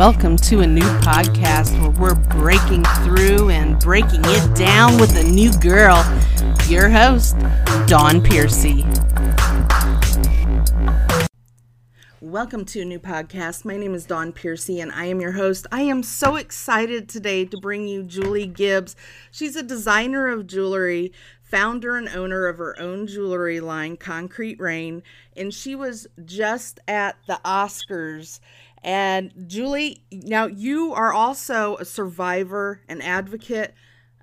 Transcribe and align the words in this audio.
welcome 0.00 0.34
to 0.34 0.60
a 0.60 0.66
new 0.66 0.80
podcast 1.00 1.78
where 1.78 1.90
we're 1.90 2.14
breaking 2.40 2.82
through 3.04 3.50
and 3.50 3.78
breaking 3.80 4.22
it 4.24 4.56
down 4.56 4.98
with 4.98 5.14
a 5.14 5.22
new 5.22 5.52
girl. 5.58 6.02
Your 6.68 6.88
host, 6.88 7.38
Dawn 7.86 8.22
Piercy. 8.22 8.86
Welcome 12.22 12.64
to 12.64 12.80
a 12.80 12.84
new 12.86 12.98
podcast. 12.98 13.66
My 13.66 13.76
name 13.76 13.94
is 13.94 14.06
Dawn 14.06 14.32
Piercy 14.32 14.80
and 14.80 14.90
I 14.90 15.04
am 15.04 15.20
your 15.20 15.32
host. 15.32 15.66
I 15.70 15.82
am 15.82 16.02
so 16.02 16.36
excited 16.36 17.06
today 17.06 17.44
to 17.44 17.58
bring 17.58 17.86
you 17.86 18.02
Julie 18.02 18.46
Gibbs. 18.46 18.96
She's 19.30 19.54
a 19.54 19.62
designer 19.62 20.28
of 20.28 20.46
jewelry, 20.46 21.12
founder 21.42 21.98
and 21.98 22.08
owner 22.08 22.46
of 22.46 22.56
her 22.56 22.74
own 22.80 23.06
jewelry 23.06 23.60
line, 23.60 23.98
Concrete 23.98 24.58
Rain, 24.60 25.02
and 25.36 25.52
she 25.52 25.74
was 25.74 26.06
just 26.24 26.80
at 26.88 27.16
the 27.26 27.38
Oscars 27.44 28.40
and 28.82 29.32
Julie, 29.46 30.04
now 30.10 30.46
you 30.46 30.92
are 30.92 31.12
also 31.12 31.76
a 31.76 31.84
survivor 31.84 32.80
and 32.88 33.02
advocate 33.02 33.74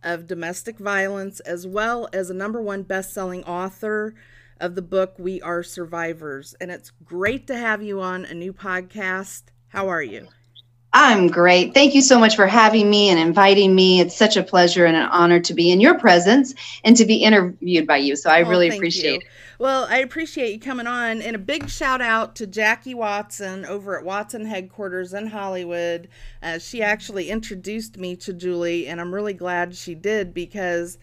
of 0.04 0.28
domestic 0.28 0.78
violence, 0.80 1.40
as 1.42 1.68
well 1.68 2.08
as 2.14 2.30
a 2.30 2.34
number 2.34 2.62
one 2.62 2.84
best 2.84 3.14
selling 3.14 3.44
author 3.44 4.16
of 4.60 4.76
the 4.76 4.82
book 4.82 5.16
We 5.20 5.42
Are 5.42 5.64
Survivors. 5.64 6.56
And 6.60 6.72
it's 6.72 6.92
great 7.04 7.46
to 7.48 7.58
have 7.58 7.84
you 7.84 8.02
on 8.02 8.26
a 8.26 8.34
new 8.34 8.54
podcast. 8.54 9.44
How 9.70 9.90
are 9.90 10.04
you? 10.04 10.28
I'm 10.94 11.28
great. 11.28 11.74
Thank 11.74 11.94
you 11.96 12.02
so 12.02 12.18
much 12.18 12.36
for 12.36 12.48
having 12.48 12.90
me 12.90 13.10
and 13.10 13.20
inviting 13.20 13.76
me. 13.76 14.00
It's 14.00 14.16
such 14.16 14.38
a 14.38 14.44
pleasure 14.44 14.86
and 14.86 14.96
an 14.96 15.10
honor 15.10 15.40
to 15.42 15.54
be 15.54 15.70
in 15.70 15.82
your 15.82 16.00
presence 16.00 16.56
and 16.84 16.96
to 16.98 17.06
be 17.06 17.18
interviewed 17.18 17.86
by 17.86 17.98
you. 17.98 18.16
So 18.16 18.30
I 18.30 18.44
oh, 18.44 18.50
really 18.50 18.70
appreciate 18.70 19.12
you. 19.12 19.18
it. 19.20 19.28
Well, 19.60 19.86
I 19.90 19.98
appreciate 19.98 20.54
you 20.54 20.60
coming 20.60 20.88
on. 20.88 21.22
And 21.22 21.36
a 21.36 21.40
big 21.40 21.70
shout 21.70 22.02
out 22.02 22.36
to 22.38 22.48
Jackie 22.48 22.94
Watson 22.94 23.66
over 23.66 23.98
at 23.98 24.06
Watson 24.06 24.46
headquarters 24.46 25.14
in 25.14 25.28
Hollywood. 25.28 26.08
Uh, 26.42 26.58
she 26.58 26.82
actually 26.82 27.30
introduced 27.30 27.98
me 27.98 28.16
to 28.18 28.34
Julie, 28.34 28.88
and 28.88 29.02
I'm 29.02 29.14
really 29.14 29.34
glad 29.34 29.76
she 29.76 29.94
did 29.94 30.34
because 30.34 30.98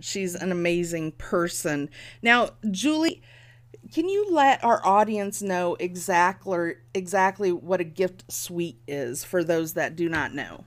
she's 0.00 0.34
an 0.34 0.52
amazing 0.52 1.12
person. 1.12 1.90
Now, 2.22 2.50
Julie 2.70 3.22
can 3.94 4.08
you 4.08 4.26
let 4.32 4.64
our 4.64 4.84
audience 4.84 5.40
know 5.40 5.76
exactly 5.78 6.74
exactly 6.94 7.52
what 7.52 7.80
a 7.80 7.84
gift 7.84 8.24
suite 8.30 8.78
is 8.88 9.22
for 9.22 9.44
those 9.44 9.74
that 9.74 9.94
do 9.94 10.08
not 10.08 10.34
know? 10.34 10.64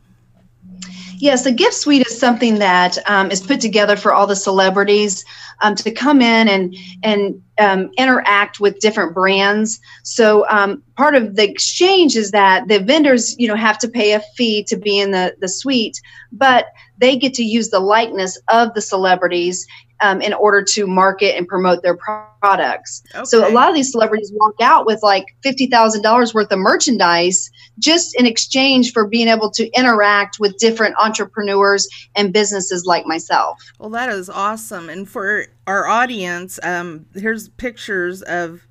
Yes, 1.17 1.45
a 1.45 1.51
gift 1.51 1.73
suite 1.73 2.07
is 2.07 2.17
something 2.17 2.59
that 2.59 2.97
um, 3.09 3.29
is 3.29 3.41
put 3.41 3.59
together 3.59 3.97
for 3.97 4.13
all 4.13 4.27
the 4.27 4.35
celebrities 4.35 5.25
um, 5.61 5.75
to 5.75 5.91
come 5.91 6.21
in 6.21 6.47
and 6.47 6.75
and 7.03 7.41
um, 7.57 7.91
interact 7.97 8.61
with 8.61 8.79
different 8.79 9.13
brands. 9.13 9.81
So 10.03 10.47
um, 10.49 10.81
part 10.95 11.15
of 11.15 11.35
the 11.35 11.49
exchange 11.49 12.15
is 12.15 12.31
that 12.31 12.69
the 12.69 12.79
vendors, 12.79 13.37
you 13.37 13.49
know, 13.49 13.55
have 13.55 13.77
to 13.79 13.89
pay 13.89 14.13
a 14.13 14.21
fee 14.37 14.63
to 14.65 14.77
be 14.77 14.99
in 14.99 15.11
the 15.11 15.35
the 15.41 15.49
suite, 15.49 15.99
but 16.31 16.67
they 16.97 17.17
get 17.17 17.33
to 17.35 17.43
use 17.43 17.69
the 17.69 17.81
likeness 17.81 18.39
of 18.47 18.73
the 18.73 18.81
celebrities 18.81 19.67
um, 20.01 20.21
in 20.21 20.33
order 20.33 20.63
to 20.63 20.87
market 20.87 21.35
and 21.35 21.47
promote 21.47 21.81
their 21.81 21.97
products. 21.97 23.03
Okay. 23.15 23.25
So 23.25 23.47
a 23.47 23.51
lot 23.51 23.69
of 23.69 23.75
these 23.75 23.91
celebrities 23.91 24.31
walk 24.33 24.55
out 24.61 24.85
with 24.85 25.01
like 25.03 25.25
fifty 25.43 25.67
thousand 25.67 26.01
dollars 26.01 26.33
worth 26.33 26.51
of 26.51 26.59
merchandise 26.59 27.49
just 27.79 28.19
in 28.19 28.25
exchange 28.25 28.93
for 28.93 29.07
being 29.07 29.27
able 29.27 29.51
to 29.51 29.69
interact 29.71 30.39
with 30.39 30.57
different 30.57 30.95
entrepreneurs 30.99 31.87
and 32.15 32.33
businesses 32.33 32.85
like 32.85 33.05
myself. 33.05 33.61
Well, 33.79 33.89
that 33.91 34.09
is 34.09 34.29
awesome. 34.29 34.89
And 34.89 35.07
for 35.07 35.45
our 35.65 35.87
audience, 35.87 36.59
um, 36.63 37.05
here's 37.13 37.49
pictures 37.49 38.21
of 38.23 38.61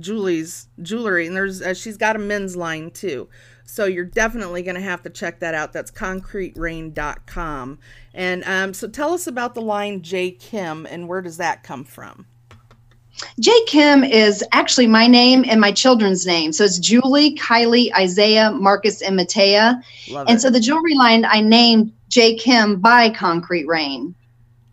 Julie's 0.00 0.68
jewelry, 0.82 1.26
and 1.26 1.36
there's 1.36 1.62
uh, 1.62 1.74
she's 1.74 1.96
got 1.96 2.16
a 2.16 2.18
men's 2.18 2.56
line 2.56 2.90
too. 2.90 3.28
So 3.64 3.86
you're 3.86 4.04
definitely 4.04 4.62
going 4.62 4.76
to 4.76 4.80
have 4.80 5.02
to 5.02 5.10
check 5.10 5.40
that 5.40 5.54
out. 5.54 5.72
That's 5.72 5.90
concreterain.com. 5.90 7.78
And 8.12 8.44
um, 8.44 8.74
so 8.74 8.88
tell 8.88 9.12
us 9.12 9.26
about 9.26 9.54
the 9.54 9.62
line 9.62 10.02
J. 10.02 10.30
Kimm 10.32 10.86
and 10.88 11.08
where 11.08 11.20
does 11.22 11.38
that 11.38 11.62
come 11.62 11.84
from? 11.84 12.26
J. 13.40 13.52
Kimm 13.66 14.04
is 14.04 14.44
actually 14.52 14.86
my 14.86 15.06
name 15.06 15.44
and 15.48 15.60
my 15.60 15.72
children's 15.72 16.26
name. 16.26 16.52
So 16.52 16.64
it's 16.64 16.78
Julie, 16.78 17.36
Kylie, 17.36 17.92
Isaiah, 17.94 18.50
Marcus, 18.50 19.02
and 19.02 19.18
Matea. 19.18 19.80
Love 20.10 20.26
and 20.28 20.38
it. 20.38 20.40
so 20.40 20.50
the 20.50 20.60
jewelry 20.60 20.94
line 20.94 21.24
I 21.24 21.40
named 21.40 21.92
J. 22.08 22.36
Kimm 22.36 22.80
by 22.80 23.10
Concrete 23.10 23.66
Rain. 23.66 24.14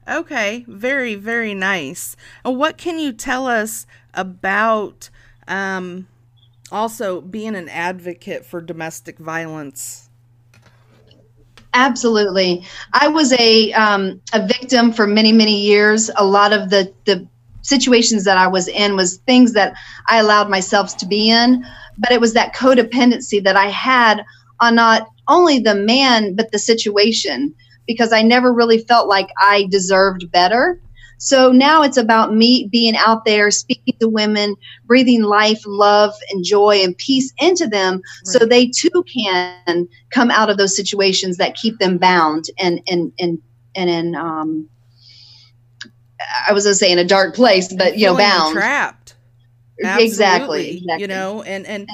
Okay, 0.08 0.66
very, 0.68 1.16
very 1.16 1.54
nice. 1.54 2.16
And 2.44 2.58
what 2.58 2.78
can 2.78 2.98
you 3.00 3.14
tell 3.14 3.48
us 3.48 3.86
about 4.14 5.10
um, 5.48 6.08
also 6.72 7.22
being 7.22 7.56
an 7.56 7.70
advocate 7.70 8.46
for 8.46 8.62
domestic 8.62 9.18
violence? 9.18 10.10
Absolutely. 11.74 12.66
I 12.94 13.08
was 13.08 13.32
a 13.34 13.72
um, 13.74 14.22
a 14.34 14.46
victim 14.46 14.92
for 14.92 15.08
many 15.08 15.32
many 15.32 15.62
years. 15.62 16.10
A 16.18 16.26
lot 16.26 16.52
of 16.52 16.70
the 16.70 16.94
the 17.06 17.28
situations 17.62 18.26
that 18.26 18.38
I 18.38 18.48
was 18.48 18.68
in 18.68 18.96
was 18.96 19.18
things 19.18 19.54
that 19.54 19.74
I 20.10 20.18
allowed 20.18 20.50
myself 20.50 20.98
to 20.98 21.06
be 21.06 21.30
in, 21.30 21.64
but 21.98 22.12
it 22.12 22.20
was 22.20 22.34
that 22.34 22.54
codependency 22.56 23.44
that 23.44 23.56
I 23.56 23.68
had 23.68 24.24
on 24.60 24.76
not 24.76 25.08
only 25.28 25.60
the 25.60 25.76
man 25.76 26.36
but 26.36 26.52
the 26.52 26.60
situation 26.60 27.54
because 27.88 28.12
I 28.12 28.22
never 28.22 28.54
really 28.54 28.80
felt 28.80 29.08
like 29.08 29.30
I 29.40 29.68
deserved 29.70 30.32
better. 30.32 30.80
So 31.24 31.52
now 31.52 31.84
it's 31.84 31.98
about 31.98 32.34
me 32.34 32.68
being 32.72 32.96
out 32.96 33.26
there, 33.26 33.52
speaking 33.52 33.96
to 34.00 34.10
women, 34.10 34.56
breathing 34.86 35.22
life, 35.22 35.62
love, 35.68 36.16
and 36.32 36.44
joy 36.44 36.82
and 36.84 36.98
peace 36.98 37.32
into 37.40 37.68
them 37.68 37.94
right. 37.94 38.02
so 38.24 38.40
they 38.40 38.68
too 38.68 39.06
can 39.14 39.88
come 40.10 40.32
out 40.32 40.50
of 40.50 40.58
those 40.58 40.76
situations 40.76 41.38
that 41.38 41.54
keep 41.54 41.78
them 41.78 42.00
bound 42.00 42.46
and, 42.58 42.82
and, 42.88 43.14
and, 43.20 43.40
and 43.76 43.90
in, 43.90 44.16
um, 44.16 44.68
I 46.48 46.54
was 46.54 46.64
going 46.64 46.72
to 46.72 46.76
say 46.76 46.92
in 46.92 46.98
a 46.98 47.06
dark 47.06 47.36
place, 47.36 47.72
but 47.72 48.00
you 48.00 48.08
know, 48.08 48.18
bound. 48.18 48.56
Trapped. 48.56 49.16
Absolutely, 49.84 50.06
exactly, 50.06 50.70
exactly. 50.78 51.02
You 51.02 51.08
know, 51.08 51.44
and, 51.44 51.68
and, 51.68 51.88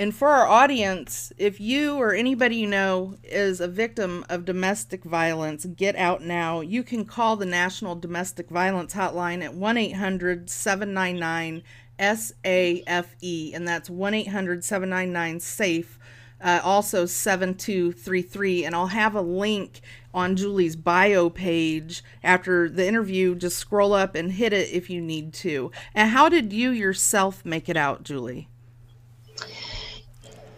and 0.00 0.14
for 0.14 0.28
our 0.28 0.46
audience, 0.46 1.32
if 1.38 1.60
you 1.60 1.96
or 1.96 2.14
anybody 2.14 2.54
you 2.54 2.68
know 2.68 3.16
is 3.24 3.60
a 3.60 3.66
victim 3.66 4.24
of 4.28 4.44
domestic 4.44 5.02
violence, 5.02 5.64
get 5.64 5.96
out 5.96 6.22
now. 6.22 6.60
You 6.60 6.84
can 6.84 7.04
call 7.04 7.34
the 7.34 7.46
National 7.46 7.96
Domestic 7.96 8.48
Violence 8.48 8.94
Hotline 8.94 9.42
at 9.42 9.54
1 9.54 9.76
800 9.76 10.48
799 10.48 11.64
SAFE, 11.98 13.54
and 13.54 13.66
that's 13.66 13.90
1 13.90 14.14
800 14.14 14.62
799 14.62 15.40
SAFE, 15.40 15.98
uh, 16.40 16.60
also 16.62 17.04
7233. 17.04 18.64
And 18.64 18.76
I'll 18.76 18.86
have 18.86 19.16
a 19.16 19.20
link 19.20 19.80
on 20.14 20.36
Julie's 20.36 20.76
bio 20.76 21.28
page 21.28 22.04
after 22.22 22.68
the 22.68 22.86
interview. 22.86 23.34
Just 23.34 23.58
scroll 23.58 23.94
up 23.94 24.14
and 24.14 24.30
hit 24.30 24.52
it 24.52 24.70
if 24.70 24.88
you 24.88 25.00
need 25.00 25.32
to. 25.34 25.72
And 25.92 26.10
how 26.10 26.28
did 26.28 26.52
you 26.52 26.70
yourself 26.70 27.44
make 27.44 27.68
it 27.68 27.76
out, 27.76 28.04
Julie? 28.04 28.48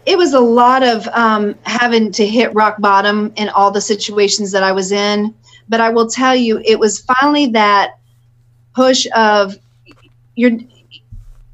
It 0.05 0.17
was 0.17 0.33
a 0.33 0.39
lot 0.39 0.83
of 0.83 1.07
um, 1.09 1.55
having 1.63 2.11
to 2.13 2.25
hit 2.25 2.53
rock 2.53 2.79
bottom 2.79 3.31
in 3.35 3.49
all 3.49 3.71
the 3.71 3.81
situations 3.81 4.51
that 4.51 4.63
I 4.63 4.71
was 4.71 4.91
in. 4.91 5.33
But 5.69 5.79
I 5.79 5.89
will 5.89 6.09
tell 6.09 6.35
you, 6.35 6.61
it 6.65 6.79
was 6.79 6.99
finally 7.01 7.47
that 7.47 7.97
push 8.73 9.07
of 9.15 9.57
you're 10.35 10.57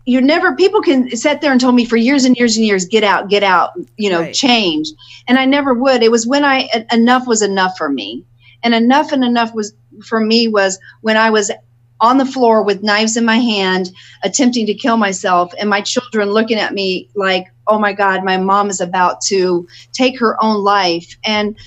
you're 0.05 0.21
never 0.21 0.55
people 0.55 0.81
can 0.81 1.13
sit 1.15 1.41
there 1.41 1.51
and 1.51 1.59
told 1.59 1.75
me 1.75 1.83
for 1.83 1.97
years 1.97 2.23
and 2.23 2.35
years 2.37 2.55
and 2.55 2.65
years 2.65 2.85
get 2.85 3.03
out 3.03 3.29
get 3.29 3.43
out 3.43 3.73
you 3.97 4.09
know 4.09 4.21
right. 4.21 4.33
change 4.33 4.89
and 5.27 5.37
i 5.37 5.45
never 5.45 5.73
would 5.73 6.01
it 6.01 6.11
was 6.11 6.25
when 6.25 6.45
i 6.45 6.69
enough 6.91 7.27
was 7.27 7.41
enough 7.41 7.77
for 7.77 7.89
me 7.89 8.23
and 8.63 8.73
enough 8.73 9.11
and 9.11 9.23
enough 9.23 9.53
was 9.53 9.73
for 10.05 10.19
me 10.19 10.47
was 10.47 10.79
when 11.01 11.17
i 11.17 11.29
was 11.29 11.51
on 11.99 12.17
the 12.17 12.25
floor 12.25 12.63
with 12.63 12.83
knives 12.83 13.17
in 13.17 13.25
my 13.25 13.37
hand, 13.37 13.91
attempting 14.23 14.65
to 14.67 14.73
kill 14.73 14.97
myself, 14.97 15.51
and 15.59 15.69
my 15.69 15.81
children 15.81 16.29
looking 16.29 16.59
at 16.59 16.73
me 16.73 17.09
like, 17.15 17.47
oh 17.67 17.79
my 17.79 17.93
God, 17.93 18.23
my 18.23 18.37
mom 18.37 18.69
is 18.69 18.79
about 18.79 19.21
to 19.21 19.67
take 19.93 20.19
her 20.19 20.41
own 20.43 20.63
life. 20.63 21.17
And 21.25 21.57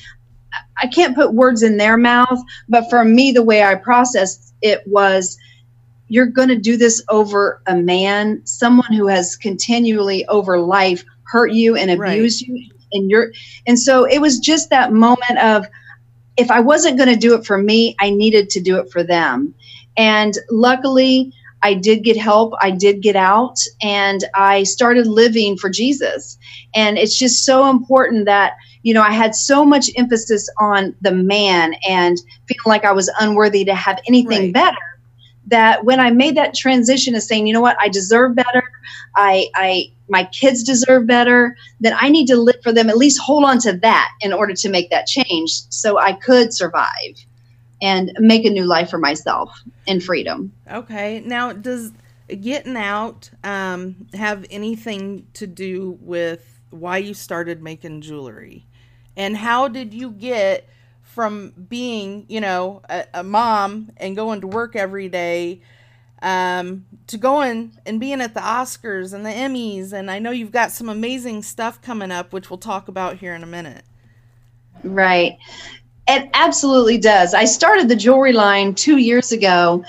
I 0.82 0.86
can't 0.86 1.14
put 1.14 1.34
words 1.34 1.62
in 1.62 1.76
their 1.76 1.96
mouth, 1.96 2.40
but 2.68 2.88
for 2.88 3.04
me, 3.04 3.32
the 3.32 3.42
way 3.42 3.62
I 3.62 3.74
processed 3.74 4.54
it 4.62 4.86
was, 4.86 5.36
you're 6.08 6.26
going 6.26 6.48
to 6.48 6.58
do 6.58 6.76
this 6.76 7.02
over 7.08 7.62
a 7.66 7.76
man, 7.76 8.40
someone 8.44 8.92
who 8.92 9.06
has 9.06 9.36
continually 9.36 10.26
over 10.26 10.58
life 10.58 11.04
hurt 11.24 11.52
you 11.52 11.76
and 11.76 11.90
abused 11.90 12.48
right. 12.48 12.56
you. 12.56 12.70
And 12.92 13.10
you're, 13.10 13.32
and 13.66 13.78
so 13.78 14.04
it 14.04 14.20
was 14.20 14.40
just 14.40 14.70
that 14.70 14.92
moment 14.92 15.38
of, 15.38 15.66
if 16.36 16.50
I 16.50 16.60
wasn't 16.60 16.96
going 16.96 17.12
to 17.12 17.16
do 17.16 17.34
it 17.34 17.44
for 17.44 17.58
me, 17.58 17.94
I 18.00 18.10
needed 18.10 18.50
to 18.50 18.60
do 18.60 18.78
it 18.78 18.90
for 18.90 19.04
them. 19.04 19.54
And 20.00 20.38
luckily, 20.50 21.30
I 21.62 21.74
did 21.74 22.04
get 22.04 22.16
help. 22.16 22.54
I 22.58 22.70
did 22.70 23.02
get 23.02 23.16
out 23.16 23.58
and 23.82 24.24
I 24.34 24.62
started 24.62 25.06
living 25.06 25.58
for 25.58 25.68
Jesus. 25.68 26.38
And 26.74 26.96
it's 26.96 27.18
just 27.18 27.44
so 27.44 27.68
important 27.68 28.24
that, 28.24 28.54
you 28.82 28.94
know, 28.94 29.02
I 29.02 29.10
had 29.10 29.34
so 29.34 29.62
much 29.62 29.90
emphasis 29.98 30.48
on 30.58 30.96
the 31.02 31.12
man 31.12 31.74
and 31.86 32.16
feeling 32.48 32.64
like 32.64 32.86
I 32.86 32.92
was 32.92 33.12
unworthy 33.20 33.62
to 33.66 33.74
have 33.74 33.98
anything 34.08 34.44
right. 34.44 34.54
better 34.54 34.78
that 35.48 35.84
when 35.84 36.00
I 36.00 36.10
made 36.12 36.34
that 36.38 36.54
transition 36.54 37.14
of 37.14 37.22
saying, 37.22 37.46
you 37.46 37.52
know 37.52 37.60
what, 37.60 37.76
I 37.78 37.90
deserve 37.90 38.34
better, 38.34 38.62
I, 39.16 39.48
I, 39.54 39.92
my 40.08 40.24
kids 40.24 40.62
deserve 40.62 41.06
better, 41.06 41.54
then 41.80 41.94
I 42.00 42.08
need 42.08 42.26
to 42.28 42.36
live 42.36 42.62
for 42.62 42.72
them, 42.72 42.88
at 42.88 42.96
least 42.96 43.20
hold 43.20 43.44
on 43.44 43.58
to 43.60 43.74
that 43.74 44.12
in 44.22 44.32
order 44.32 44.54
to 44.54 44.70
make 44.70 44.88
that 44.88 45.06
change 45.06 45.50
so 45.68 45.98
I 45.98 46.14
could 46.14 46.54
survive 46.54 47.16
and 47.82 48.12
make 48.18 48.44
a 48.44 48.50
new 48.50 48.64
life 48.64 48.90
for 48.90 48.98
myself 48.98 49.62
in 49.86 50.00
freedom. 50.00 50.52
Okay. 50.70 51.20
Now, 51.20 51.52
does 51.52 51.92
getting 52.40 52.76
out 52.76 53.30
um, 53.42 54.06
have 54.14 54.46
anything 54.50 55.26
to 55.34 55.46
do 55.46 55.98
with 56.00 56.60
why 56.70 56.98
you 56.98 57.14
started 57.14 57.62
making 57.62 58.02
jewelry? 58.02 58.66
And 59.16 59.36
how 59.36 59.68
did 59.68 59.92
you 59.92 60.10
get 60.10 60.68
from 61.02 61.52
being, 61.68 62.26
you 62.28 62.40
know, 62.40 62.82
a, 62.88 63.04
a 63.14 63.22
mom 63.24 63.90
and 63.96 64.14
going 64.14 64.40
to 64.42 64.46
work 64.46 64.76
every 64.76 65.08
day 65.08 65.60
um, 66.22 66.86
to 67.08 67.16
going 67.16 67.72
and 67.86 67.98
being 67.98 68.20
at 68.20 68.34
the 68.34 68.40
Oscars 68.40 69.12
and 69.12 69.26
the 69.26 69.30
Emmys? 69.30 69.92
And 69.92 70.10
I 70.10 70.18
know 70.20 70.30
you've 70.30 70.52
got 70.52 70.70
some 70.70 70.88
amazing 70.88 71.42
stuff 71.42 71.82
coming 71.82 72.12
up, 72.12 72.32
which 72.32 72.50
we'll 72.50 72.58
talk 72.58 72.88
about 72.88 73.16
here 73.16 73.34
in 73.34 73.42
a 73.42 73.46
minute. 73.46 73.84
Right. 74.84 75.38
It 76.12 76.28
absolutely 76.34 76.98
does. 76.98 77.34
I 77.34 77.44
started 77.44 77.88
the 77.88 77.94
jewelry 77.94 78.32
line 78.32 78.74
two 78.74 78.96
years 78.96 79.30
ago, 79.30 79.84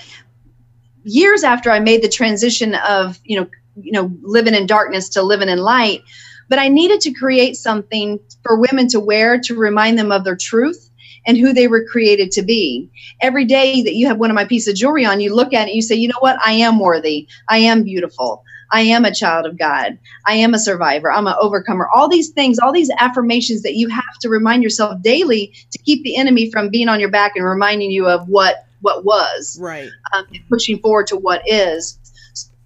years 1.04 1.44
after 1.44 1.72
I 1.72 1.80
made 1.80 2.04
the 2.04 2.10
transition 2.10 2.76
of, 2.76 3.20
you 3.24 3.42
know, 3.42 3.50
you 3.76 3.92
know, 3.92 4.12
living 4.22 4.54
in 4.54 4.68
darkness 4.68 5.10
to 5.10 5.24
living 5.24 5.50
in 5.50 5.58
light. 5.58 6.04
But 6.48 6.60
I 6.60 6.68
needed 6.68 7.02
to 7.02 7.14
create 7.14 7.56
something 7.56 8.20
for 8.44 8.60
women 8.60 8.88
to 8.90 9.00
wear 9.00 9.40
to 9.40 9.56
remind 9.56 9.98
them 9.98 10.12
of 10.12 10.24
their 10.24 10.36
truth 10.36 10.92
and 11.26 11.38
who 11.38 11.54
they 11.54 11.68
were 11.68 11.86
created 11.86 12.30
to 12.34 12.44
be. 12.44 12.92
Every 13.22 13.46
day 13.46 13.82
that 13.82 13.96
you 13.96 14.06
have 14.06 14.18
one 14.20 14.30
of 14.30 14.36
my 14.36 14.46
pieces 14.46 14.74
of 14.74 14.76
jewelry 14.76 15.06
on, 15.06 15.22
you 15.22 15.34
look 15.34 15.56
at 15.56 15.70
it, 15.70 15.74
you 15.74 15.82
say, 15.82 15.96
you 15.96 16.08
know 16.08 16.20
what? 16.20 16.38
I 16.46 16.52
am 16.52 16.80
worthy. 16.80 17.28
I 17.50 17.58
am 17.60 17.84
beautiful. 17.84 18.44
I 18.72 18.82
am 18.82 19.06
a 19.06 19.14
child 19.14 19.46
of 19.46 19.58
God. 19.58 19.98
I 20.26 20.36
am 20.36 20.54
a 20.54 20.60
survivor. 20.60 21.12
I'm 21.12 21.28
an 21.28 21.36
overcomer. 21.40 21.90
All 21.94 22.08
these 22.08 22.30
things, 22.30 22.60
all 22.60 22.72
these 22.72 22.92
affirmations 22.98 23.64
that 23.64 23.76
you 23.76 23.90
have 23.90 24.18
to 24.22 24.30
remind 24.30 24.64
yourself 24.64 25.02
daily 25.02 25.54
to 25.72 25.78
keep 25.80 26.04
the 26.04 26.18
enemy 26.18 26.50
from 26.52 26.70
being 26.70 26.90
on 26.90 27.00
your 27.00 27.10
back 27.10 27.34
and 27.36 27.46
reminding 27.46 27.92
you 27.92 28.08
of 28.08 28.28
what 28.28 28.66
what 28.82 29.06
was. 29.06 29.58
Right. 29.62 29.90
Um, 30.14 30.26
pushing 30.50 30.80
forward 30.80 31.08
to 31.08 31.18
what 31.18 31.42
is. 31.48 32.00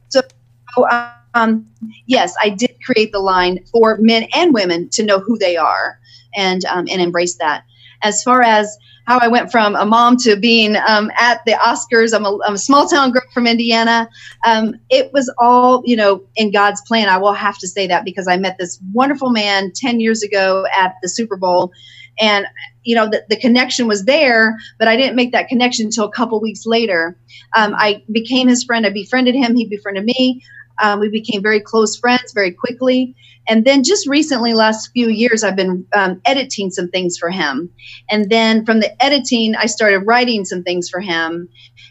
So, 0.10 0.22
um, 1.34 1.68
yes, 2.06 2.34
I 2.42 2.50
did 2.50 2.76
create 2.86 3.12
the 3.12 3.20
line 3.20 3.64
for 3.72 3.98
men 4.00 4.28
and 4.34 4.54
women 4.54 4.90
to 4.90 5.04
know 5.04 5.20
who 5.20 5.38
they 5.38 5.58
are 5.58 6.00
and 6.36 6.64
um, 6.66 6.88
and 6.90 7.02
embrace 7.02 7.38
that. 7.38 7.64
As 8.06 8.22
far 8.22 8.44
as 8.44 8.78
how 9.06 9.20
I 9.20 9.28
went 9.28 9.52
from 9.52 9.76
a 9.76 9.86
mom 9.86 10.18
to 10.18 10.36
being 10.36 10.76
um, 10.76 11.12
at 11.18 11.42
the 11.46 11.54
Oscars. 11.54 12.14
I'm 12.14 12.26
a, 12.26 12.38
I'm 12.46 12.56
a, 12.56 12.58
small 12.58 12.88
town 12.88 13.12
girl 13.12 13.22
from 13.34 13.48
Indiana. 13.48 14.10
Um, 14.46 14.76
it 14.90 15.12
was 15.14 15.32
all, 15.38 15.84
you 15.86 15.96
know, 15.96 16.24
in 16.36 16.52
God's 16.52 16.82
plan. 16.88 17.08
I 17.08 17.18
will 17.18 17.34
have 17.34 17.58
to 17.60 17.68
say 17.68 17.88
that 17.88 18.04
because 18.04 18.28
I 18.28 18.38
met 18.38 18.58
this 18.58 18.80
wonderful 18.94 19.30
man 19.30 19.72
10 19.76 20.00
years 20.00 20.24
ago 20.24 20.66
at 20.76 20.96
the 21.02 21.10
Super 21.10 21.38
Bowl. 21.38 21.72
And, 22.20 22.48
you 22.84 22.96
know, 22.96 23.10
the, 23.10 23.26
the 23.30 23.36
connection 23.36 23.88
was 23.88 24.06
there, 24.06 24.58
but 24.80 24.88
I 24.88 24.96
didn't 24.96 25.16
make 25.16 25.34
that 25.34 25.50
connection 25.50 25.86
until 25.88 26.06
a 26.06 26.12
couple 26.12 26.42
weeks 26.42 26.66
later. 26.66 27.18
Um, 27.56 27.76
I 27.76 28.04
became 28.12 28.48
his 28.48 28.64
friend. 28.64 28.86
I 28.86 28.90
befriended 28.90 29.36
him. 29.36 29.56
He 29.56 29.68
befriended 29.68 30.06
me. 30.06 30.42
Um, 30.82 31.00
we 31.00 31.10
became 31.10 31.42
very 31.42 31.60
close 31.60 31.98
friends 31.98 32.34
very 32.34 32.52
quickly. 32.52 33.16
And 33.48 33.64
then 33.64 33.84
just 33.84 34.08
recently, 34.08 34.54
last 34.54 34.90
few 34.92 35.10
years, 35.10 35.44
I've 35.44 35.56
been 35.56 35.86
um, 35.94 36.20
editing 36.26 36.72
some 36.72 36.90
things 36.90 37.18
for 37.18 37.30
him. 37.30 37.70
And 38.10 38.30
then 38.30 38.66
from 38.66 38.80
the 38.80 39.04
editing, 39.04 39.56
I 39.56 39.68
started 39.68 40.00
writing 40.00 40.46
some 40.46 40.64
things 40.64 40.90
for 40.90 41.00
him 41.00 41.48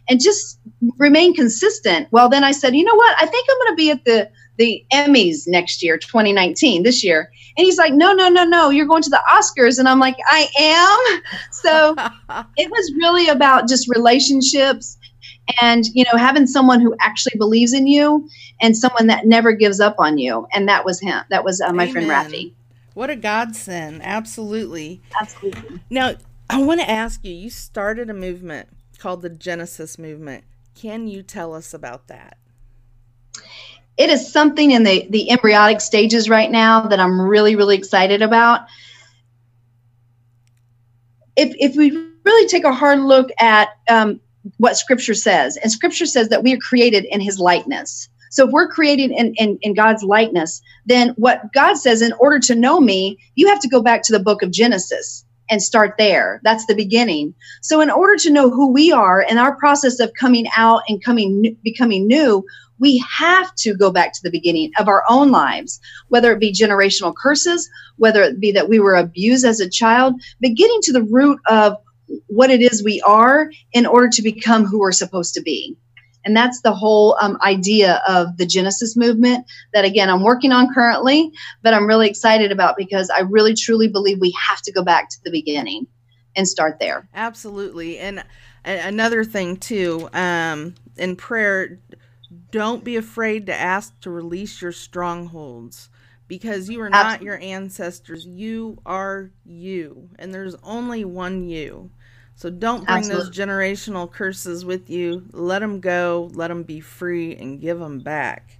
and 0.08 0.20
just 0.20 0.58
remain 0.98 1.34
consistent. 1.34 2.08
Well, 2.10 2.28
then 2.28 2.42
I 2.42 2.52
said, 2.52 2.74
you 2.74 2.84
know 2.84 2.94
what? 2.94 3.16
I 3.20 3.26
think 3.26 3.46
I'm 3.48 3.58
going 3.58 3.72
to 3.72 3.76
be 3.76 3.90
at 3.90 4.04
the 4.04 4.30
the 4.56 4.84
Emmys 4.92 5.48
next 5.48 5.82
year, 5.82 5.98
2019, 5.98 6.84
this 6.84 7.02
year. 7.02 7.30
And 7.56 7.64
he's 7.64 7.78
like, 7.78 7.92
no, 7.92 8.12
no, 8.12 8.28
no, 8.28 8.44
no, 8.44 8.70
you're 8.70 8.86
going 8.86 9.02
to 9.02 9.10
the 9.10 9.20
Oscars. 9.28 9.78
And 9.78 9.88
I'm 9.88 9.98
like, 9.98 10.16
I 10.30 10.48
am. 10.58 11.22
So 11.50 11.94
it 12.56 12.70
was 12.70 12.92
really 12.98 13.28
about 13.28 13.68
just 13.68 13.88
relationships 13.88 14.98
and 15.60 15.84
you 15.92 16.04
know 16.04 16.18
having 16.18 16.46
someone 16.46 16.80
who 16.80 16.94
actually 17.00 17.36
believes 17.38 17.72
in 17.72 17.86
you 17.86 18.28
and 18.60 18.76
someone 18.76 19.06
that 19.08 19.26
never 19.26 19.52
gives 19.52 19.80
up 19.80 19.96
on 19.98 20.18
you. 20.18 20.46
And 20.52 20.68
that 20.68 20.84
was 20.84 21.00
him. 21.00 21.22
That 21.30 21.44
was 21.44 21.60
uh, 21.60 21.72
my 21.72 21.84
Amen. 21.84 21.92
friend 21.92 22.10
Rafi. 22.10 22.52
What 22.94 23.10
a 23.10 23.16
godsend. 23.16 24.02
Absolutely. 24.02 25.02
Absolutely. 25.20 25.80
Now 25.90 26.14
i 26.50 26.62
want 26.62 26.78
to 26.78 26.90
ask 26.90 27.24
you 27.24 27.32
you 27.32 27.48
started 27.48 28.10
a 28.10 28.14
movement 28.14 28.68
called 28.98 29.22
the 29.22 29.30
genesis 29.30 29.98
movement. 29.98 30.44
Can 30.74 31.06
you 31.06 31.22
tell 31.22 31.54
us 31.54 31.74
about 31.74 32.08
that? 32.08 32.38
It 33.96 34.10
is 34.10 34.32
something 34.32 34.70
in 34.70 34.82
the 34.82 35.06
the 35.10 35.30
embryonic 35.30 35.80
stages 35.80 36.28
right 36.28 36.50
now 36.50 36.86
that 36.88 37.00
i'm 37.00 37.20
really 37.20 37.56
really 37.56 37.76
excited 37.76 38.22
about. 38.22 38.62
If 41.36 41.54
if 41.58 41.76
we 41.76 41.90
really 42.24 42.48
take 42.48 42.64
a 42.64 42.72
hard 42.72 43.00
look 43.00 43.30
at 43.38 43.68
um, 43.88 44.20
what 44.58 44.76
scripture 44.76 45.14
says. 45.14 45.56
And 45.56 45.70
scripture 45.70 46.06
says 46.06 46.28
that 46.28 46.42
we 46.42 46.54
are 46.54 46.58
created 46.58 47.04
in 47.04 47.20
his 47.20 47.38
likeness. 47.38 48.08
So 48.30 48.46
if 48.46 48.50
we're 48.50 48.68
created 48.68 49.12
in, 49.12 49.34
in, 49.36 49.58
in, 49.62 49.74
God's 49.74 50.02
likeness, 50.02 50.60
then 50.86 51.10
what 51.10 51.52
God 51.52 51.74
says, 51.74 52.02
in 52.02 52.12
order 52.14 52.40
to 52.40 52.56
know 52.56 52.80
me, 52.80 53.16
you 53.36 53.46
have 53.48 53.60
to 53.60 53.68
go 53.68 53.80
back 53.80 54.02
to 54.02 54.12
the 54.12 54.22
book 54.22 54.42
of 54.42 54.50
Genesis 54.50 55.24
and 55.48 55.62
start 55.62 55.94
there. 55.98 56.40
That's 56.42 56.66
the 56.66 56.74
beginning. 56.74 57.34
So 57.62 57.80
in 57.80 57.90
order 57.90 58.16
to 58.16 58.32
know 58.32 58.50
who 58.50 58.72
we 58.72 58.90
are 58.90 59.20
and 59.20 59.38
our 59.38 59.56
process 59.56 60.00
of 60.00 60.12
coming 60.18 60.46
out 60.56 60.82
and 60.88 61.02
coming 61.02 61.56
becoming 61.62 62.08
new, 62.08 62.44
we 62.80 62.98
have 62.98 63.54
to 63.56 63.74
go 63.74 63.92
back 63.92 64.12
to 64.12 64.20
the 64.22 64.30
beginning 64.30 64.72
of 64.78 64.88
our 64.88 65.04
own 65.08 65.30
lives, 65.30 65.80
whether 66.08 66.32
it 66.32 66.40
be 66.40 66.52
generational 66.52 67.14
curses, 67.14 67.68
whether 67.98 68.22
it 68.22 68.40
be 68.40 68.50
that 68.52 68.68
we 68.68 68.80
were 68.80 68.96
abused 68.96 69.44
as 69.44 69.60
a 69.60 69.70
child, 69.70 70.20
but 70.40 70.54
getting 70.54 70.80
to 70.82 70.92
the 70.92 71.04
root 71.04 71.38
of 71.46 71.76
what 72.26 72.50
it 72.50 72.60
is 72.60 72.82
we 72.82 73.00
are 73.02 73.50
in 73.72 73.86
order 73.86 74.08
to 74.08 74.22
become 74.22 74.64
who 74.64 74.80
we're 74.80 74.92
supposed 74.92 75.34
to 75.34 75.42
be. 75.42 75.76
And 76.24 76.34
that's 76.34 76.62
the 76.62 76.72
whole 76.72 77.18
um, 77.20 77.38
idea 77.42 78.02
of 78.08 78.38
the 78.38 78.46
Genesis 78.46 78.96
movement 78.96 79.44
that, 79.74 79.84
again, 79.84 80.08
I'm 80.08 80.22
working 80.22 80.52
on 80.52 80.72
currently, 80.72 81.30
but 81.62 81.74
I'm 81.74 81.86
really 81.86 82.08
excited 82.08 82.50
about 82.50 82.76
because 82.76 83.10
I 83.10 83.20
really 83.20 83.54
truly 83.54 83.88
believe 83.88 84.20
we 84.20 84.34
have 84.48 84.62
to 84.62 84.72
go 84.72 84.82
back 84.82 85.10
to 85.10 85.16
the 85.22 85.30
beginning 85.30 85.86
and 86.34 86.48
start 86.48 86.78
there. 86.80 87.08
Absolutely. 87.14 87.98
And 87.98 88.24
another 88.64 89.22
thing, 89.24 89.58
too, 89.58 90.08
um, 90.14 90.74
in 90.96 91.14
prayer, 91.16 91.78
don't 92.50 92.82
be 92.82 92.96
afraid 92.96 93.46
to 93.46 93.54
ask 93.54 93.98
to 94.00 94.10
release 94.10 94.62
your 94.62 94.72
strongholds 94.72 95.90
because 96.28 96.68
you 96.68 96.80
are 96.80 96.90
not 96.90 97.06
Absolutely. 97.06 97.26
your 97.26 97.38
ancestors. 97.40 98.26
You 98.26 98.78
are 98.86 99.30
you, 99.44 100.08
and 100.18 100.32
there's 100.32 100.56
only 100.62 101.04
one 101.04 101.44
you. 101.44 101.90
So 102.36 102.50
don't 102.50 102.84
bring 102.84 102.98
Absolutely. 102.98 103.24
those 103.24 103.36
generational 103.36 104.10
curses 104.10 104.64
with 104.64 104.90
you. 104.90 105.24
Let 105.32 105.60
them 105.60 105.80
go, 105.80 106.30
let 106.34 106.48
them 106.48 106.64
be 106.64 106.80
free, 106.80 107.36
and 107.36 107.60
give 107.60 107.78
them 107.78 108.00
back. 108.00 108.58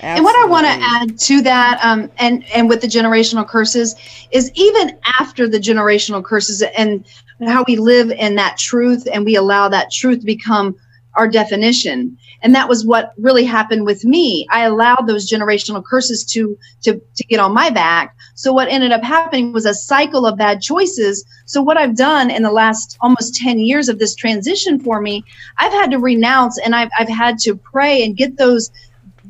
Absolutely. 0.00 0.16
And 0.16 0.24
what 0.24 0.36
I 0.36 0.44
want 0.46 0.66
to 0.66 0.72
add 0.72 1.18
to 1.18 1.42
that, 1.42 1.78
um, 1.82 2.10
and 2.18 2.44
and 2.46 2.68
with 2.68 2.80
the 2.80 2.88
generational 2.88 3.46
curses, 3.46 3.94
is 4.32 4.50
even 4.54 4.98
after 5.20 5.48
the 5.48 5.58
generational 5.58 6.24
curses 6.24 6.62
and 6.76 7.04
how 7.44 7.64
we 7.68 7.76
live 7.76 8.10
in 8.10 8.34
that 8.34 8.58
truth, 8.58 9.06
and 9.12 9.24
we 9.24 9.36
allow 9.36 9.68
that 9.68 9.92
truth 9.92 10.20
to 10.20 10.26
become 10.26 10.74
our 11.16 11.28
definition 11.28 12.16
and 12.42 12.54
that 12.54 12.68
was 12.68 12.84
what 12.84 13.12
really 13.18 13.44
happened 13.44 13.84
with 13.84 14.04
me 14.04 14.46
i 14.50 14.64
allowed 14.64 15.06
those 15.06 15.30
generational 15.30 15.84
curses 15.84 16.24
to 16.24 16.56
to 16.82 17.00
to 17.14 17.24
get 17.24 17.40
on 17.40 17.52
my 17.52 17.70
back 17.70 18.14
so 18.34 18.52
what 18.52 18.68
ended 18.68 18.92
up 18.92 19.02
happening 19.02 19.52
was 19.52 19.66
a 19.66 19.74
cycle 19.74 20.26
of 20.26 20.38
bad 20.38 20.60
choices 20.60 21.24
so 21.46 21.62
what 21.62 21.76
i've 21.76 21.96
done 21.96 22.30
in 22.30 22.42
the 22.42 22.50
last 22.50 22.96
almost 23.00 23.34
10 23.36 23.58
years 23.58 23.88
of 23.88 23.98
this 23.98 24.14
transition 24.14 24.78
for 24.78 25.00
me 25.00 25.24
i've 25.58 25.72
had 25.72 25.90
to 25.90 25.98
renounce 25.98 26.58
and 26.58 26.74
i've, 26.74 26.90
I've 26.98 27.08
had 27.08 27.38
to 27.40 27.56
pray 27.56 28.04
and 28.04 28.16
get 28.16 28.36
those 28.36 28.70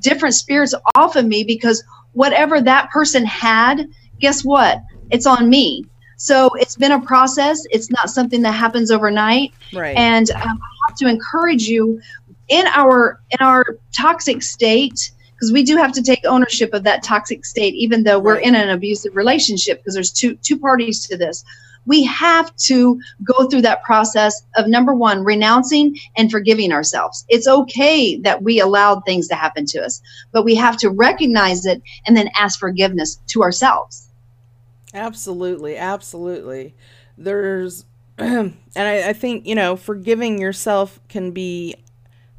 different 0.00 0.34
spirits 0.34 0.74
off 0.94 1.16
of 1.16 1.24
me 1.24 1.44
because 1.44 1.82
whatever 2.12 2.60
that 2.60 2.90
person 2.90 3.24
had 3.24 3.88
guess 4.18 4.44
what 4.44 4.82
it's 5.10 5.26
on 5.26 5.48
me 5.48 5.86
so 6.16 6.48
it's 6.54 6.76
been 6.76 6.92
a 6.92 7.00
process. 7.00 7.62
It's 7.70 7.90
not 7.90 8.10
something 8.10 8.42
that 8.42 8.52
happens 8.52 8.90
overnight. 8.90 9.52
Right. 9.72 9.96
And 9.96 10.30
um, 10.30 10.58
To 10.98 11.08
encourage 11.08 11.64
you 11.64 12.00
in 12.48 12.66
our 12.68 13.20
in 13.30 13.44
our 13.44 13.78
toxic 13.96 14.42
state 14.42 15.12
because 15.34 15.52
we 15.52 15.62
do 15.62 15.76
have 15.76 15.92
to 15.92 16.02
take 16.02 16.24
ownership 16.24 16.72
of 16.72 16.84
that 16.84 17.02
toxic 17.02 17.44
state 17.44 17.74
even 17.74 18.04
though 18.04 18.18
we're 18.18 18.38
in 18.38 18.54
an 18.54 18.70
abusive 18.70 19.14
relationship 19.16 19.78
because 19.78 19.94
there's 19.94 20.12
two 20.12 20.36
two 20.36 20.58
parties 20.58 21.06
to 21.06 21.16
this. 21.16 21.44
We 21.88 22.02
have 22.04 22.54
to 22.64 23.00
go 23.22 23.48
through 23.48 23.62
that 23.62 23.84
process 23.84 24.42
of 24.56 24.66
number 24.66 24.92
one 24.92 25.22
renouncing 25.22 25.96
and 26.16 26.28
forgiving 26.32 26.72
ourselves. 26.72 27.24
It's 27.28 27.46
okay 27.46 28.16
that 28.22 28.42
we 28.42 28.58
allowed 28.58 29.04
things 29.04 29.28
to 29.28 29.34
happen 29.34 29.66
to 29.66 29.84
us 29.84 30.00
but 30.32 30.44
we 30.44 30.54
have 30.54 30.76
to 30.78 30.90
recognize 30.90 31.66
it 31.66 31.82
and 32.06 32.16
then 32.16 32.30
ask 32.38 32.58
forgiveness 32.58 33.20
to 33.28 33.42
ourselves. 33.42 34.08
Absolutely 34.94 35.76
absolutely. 35.76 36.74
There's 37.18 37.84
and 38.18 38.54
I, 38.76 39.11
I 39.11 39.12
think 39.12 39.46
you 39.46 39.54
know 39.54 39.76
forgiving 39.76 40.38
yourself 40.38 41.00
can 41.08 41.32
be 41.32 41.76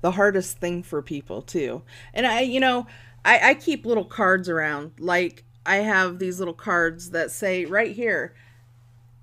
the 0.01 0.11
hardest 0.11 0.57
thing 0.59 0.83
for 0.83 1.01
people 1.01 1.41
too. 1.41 1.81
And 2.13 2.25
I, 2.27 2.41
you 2.41 2.59
know, 2.59 2.87
I, 3.25 3.49
I 3.49 3.53
keep 3.55 3.85
little 3.85 4.05
cards 4.05 4.47
around. 4.47 4.91
Like 4.99 5.43
I 5.65 5.77
have 5.77 6.19
these 6.19 6.39
little 6.39 6.53
cards 6.53 7.11
that 7.11 7.31
say 7.31 7.65
right 7.65 7.91
here, 7.91 8.33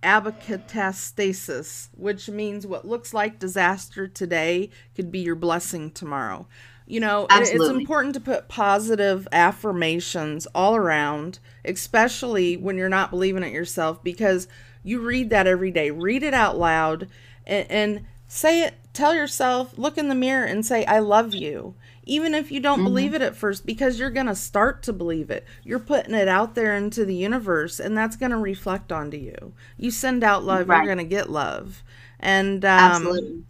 abacatastasis, 0.02 1.88
which 1.96 2.28
means 2.28 2.66
what 2.66 2.86
looks 2.86 3.14
like 3.14 3.38
disaster 3.38 4.06
today 4.06 4.70
could 4.94 5.10
be 5.10 5.20
your 5.20 5.36
blessing 5.36 5.90
tomorrow. 5.90 6.46
You 6.86 7.00
know, 7.00 7.26
Absolutely. 7.30 7.66
it's 7.66 7.78
important 7.78 8.12
to 8.14 8.20
put 8.20 8.48
positive 8.48 9.26
affirmations 9.32 10.46
all 10.54 10.76
around, 10.76 11.38
especially 11.64 12.58
when 12.58 12.76
you're 12.76 12.90
not 12.90 13.10
believing 13.10 13.42
it 13.42 13.52
yourself, 13.52 14.04
because 14.04 14.48
you 14.84 15.00
read 15.00 15.30
that 15.30 15.48
every 15.48 15.72
day. 15.72 15.90
Read 15.90 16.22
it 16.22 16.34
out 16.34 16.56
loud 16.56 17.08
and, 17.44 17.70
and 17.70 18.06
say 18.28 18.62
it. 18.62 18.74
Tell 18.92 19.12
yourself, 19.12 19.76
look 19.76 19.98
in 19.98 20.08
the 20.08 20.14
mirror 20.14 20.44
and 20.44 20.64
say, 20.64 20.84
I 20.84 21.00
love 21.00 21.34
you 21.34 21.74
even 22.06 22.34
if 22.34 22.52
you 22.52 22.60
don't 22.60 22.78
mm-hmm. 22.78 22.84
believe 22.84 23.14
it 23.14 23.22
at 23.22 23.36
first, 23.36 23.64
because 23.66 23.98
you're 23.98 24.10
going 24.10 24.26
to 24.26 24.34
start 24.34 24.82
to 24.84 24.92
believe 24.92 25.30
it. 25.30 25.44
You're 25.62 25.78
putting 25.78 26.14
it 26.14 26.28
out 26.28 26.54
there 26.54 26.76
into 26.76 27.04
the 27.04 27.14
universe, 27.14 27.80
and 27.80 27.96
that's 27.96 28.16
going 28.16 28.30
to 28.30 28.36
reflect 28.36 28.92
onto 28.92 29.16
you. 29.16 29.52
You 29.76 29.90
send 29.90 30.22
out 30.22 30.44
love, 30.44 30.68
right. 30.68 30.78
you're 30.78 30.94
going 30.94 30.98
to 30.98 31.04
get 31.04 31.30
love. 31.30 31.82
And 32.20 32.64
um, 32.64 32.70
absolutely. 32.70 33.44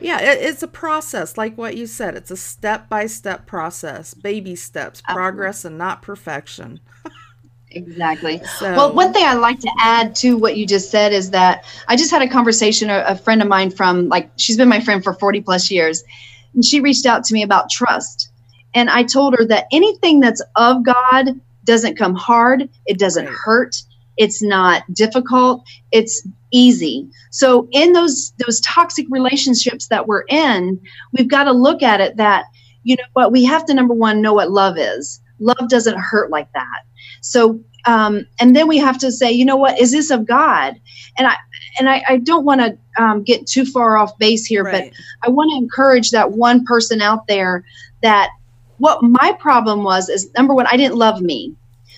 Yeah, 0.00 0.20
it, 0.20 0.42
it's 0.42 0.62
a 0.62 0.68
process, 0.68 1.36
like 1.36 1.58
what 1.58 1.76
you 1.76 1.86
said. 1.86 2.14
It's 2.14 2.30
a 2.30 2.36
step 2.36 2.88
by 2.88 3.06
step 3.06 3.46
process, 3.46 4.14
baby 4.14 4.54
steps, 4.56 5.00
absolutely. 5.00 5.14
progress, 5.14 5.64
and 5.64 5.76
not 5.76 6.02
perfection. 6.02 6.80
Exactly. 7.78 8.42
So, 8.58 8.74
well, 8.74 8.92
one 8.92 9.12
thing 9.12 9.24
I'd 9.24 9.34
like 9.34 9.60
to 9.60 9.70
add 9.78 10.14
to 10.16 10.36
what 10.36 10.56
you 10.56 10.66
just 10.66 10.90
said 10.90 11.12
is 11.12 11.30
that 11.30 11.64
I 11.86 11.96
just 11.96 12.10
had 12.10 12.22
a 12.22 12.28
conversation, 12.28 12.90
a, 12.90 13.04
a 13.06 13.16
friend 13.16 13.40
of 13.40 13.48
mine 13.48 13.70
from 13.70 14.08
like, 14.08 14.30
she's 14.36 14.56
been 14.56 14.68
my 14.68 14.80
friend 14.80 15.02
for 15.02 15.14
40 15.14 15.40
plus 15.42 15.70
years 15.70 16.04
and 16.54 16.64
she 16.64 16.80
reached 16.80 17.06
out 17.06 17.24
to 17.24 17.34
me 17.34 17.42
about 17.42 17.70
trust. 17.70 18.30
And 18.74 18.90
I 18.90 19.02
told 19.02 19.34
her 19.38 19.44
that 19.46 19.66
anything 19.72 20.20
that's 20.20 20.42
of 20.56 20.84
God 20.84 21.40
doesn't 21.64 21.96
come 21.96 22.14
hard, 22.14 22.68
it 22.86 22.98
doesn't 22.98 23.28
hurt, 23.28 23.76
it's 24.16 24.42
not 24.42 24.82
difficult, 24.92 25.64
it's 25.92 26.26
easy. 26.50 27.08
So 27.30 27.68
in 27.72 27.92
those 27.92 28.32
those 28.44 28.60
toxic 28.60 29.06
relationships 29.10 29.88
that 29.88 30.06
we're 30.06 30.24
in, 30.28 30.80
we've 31.12 31.28
got 31.28 31.44
to 31.44 31.52
look 31.52 31.82
at 31.82 32.00
it 32.00 32.16
that 32.16 32.46
you 32.82 32.96
know 32.96 33.04
what 33.12 33.32
we 33.32 33.44
have 33.44 33.64
to 33.66 33.74
number 33.74 33.94
one 33.94 34.22
know 34.22 34.34
what 34.34 34.50
love 34.50 34.76
is. 34.78 35.20
Love 35.38 35.68
doesn't 35.68 35.98
hurt 35.98 36.30
like 36.30 36.52
that. 36.52 36.82
So 37.20 37.60
um, 37.84 38.26
and 38.40 38.54
then 38.54 38.68
we 38.68 38.76
have 38.78 38.98
to 38.98 39.10
say, 39.10 39.30
you 39.30 39.44
know 39.44 39.56
what, 39.56 39.78
is 39.80 39.92
this 39.92 40.10
of 40.10 40.26
God? 40.26 40.74
And 41.16 41.26
I 41.26 41.36
and 41.78 41.88
I, 41.88 42.02
I 42.08 42.16
don't 42.18 42.44
want 42.44 42.60
to 42.60 43.02
um, 43.02 43.22
get 43.22 43.46
too 43.46 43.64
far 43.64 43.96
off 43.96 44.16
base 44.18 44.44
here, 44.44 44.64
right. 44.64 44.92
but 44.92 45.28
I 45.28 45.30
want 45.30 45.50
to 45.52 45.56
encourage 45.56 46.10
that 46.10 46.32
one 46.32 46.64
person 46.64 47.00
out 47.00 47.26
there 47.28 47.64
that 48.02 48.30
what 48.78 49.02
my 49.02 49.36
problem 49.38 49.84
was 49.84 50.08
is 50.08 50.30
number 50.36 50.54
one, 50.54 50.66
I 50.70 50.76
didn't 50.76 50.96
love 50.96 51.20
me. 51.20 51.54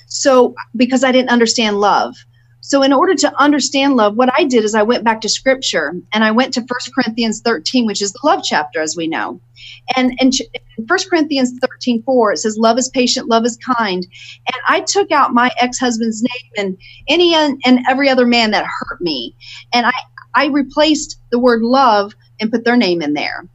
So 0.06 0.54
because 0.76 1.04
I 1.04 1.12
didn't 1.12 1.30
understand 1.30 1.80
love. 1.80 2.16
So 2.62 2.82
in 2.82 2.92
order 2.92 3.14
to 3.14 3.40
understand 3.40 3.96
love, 3.96 4.16
what 4.16 4.32
I 4.38 4.44
did 4.44 4.64
is 4.64 4.74
I 4.74 4.82
went 4.82 5.02
back 5.02 5.20
to 5.22 5.28
scripture 5.28 5.94
and 6.12 6.22
I 6.24 6.30
went 6.30 6.52
to 6.54 6.66
First 6.66 6.94
Corinthians 6.94 7.40
13, 7.40 7.86
which 7.86 8.02
is 8.02 8.12
the 8.12 8.20
love 8.22 8.42
chapter, 8.44 8.80
as 8.80 8.96
we 8.96 9.06
know. 9.06 9.40
And 9.96 10.12
in 10.20 10.30
First 10.86 11.08
Corinthians 11.08 11.58
13, 11.60 12.02
4, 12.02 12.32
it 12.32 12.36
says, 12.38 12.58
Love 12.58 12.78
is 12.78 12.88
patient, 12.90 13.28
love 13.28 13.44
is 13.44 13.56
kind. 13.56 14.06
And 14.46 14.56
I 14.68 14.80
took 14.80 15.10
out 15.10 15.32
my 15.32 15.50
ex-husband's 15.58 16.22
name 16.22 16.52
and 16.56 16.78
any 17.08 17.34
and 17.34 17.80
every 17.88 18.08
other 18.08 18.26
man 18.26 18.50
that 18.50 18.66
hurt 18.66 19.00
me. 19.00 19.34
And 19.72 19.86
I, 19.86 19.92
I 20.34 20.46
replaced 20.46 21.18
the 21.30 21.38
word 21.38 21.62
love 21.62 22.14
and 22.40 22.50
put 22.50 22.64
their 22.64 22.76
name 22.76 23.02
in 23.02 23.14
there. 23.14 23.46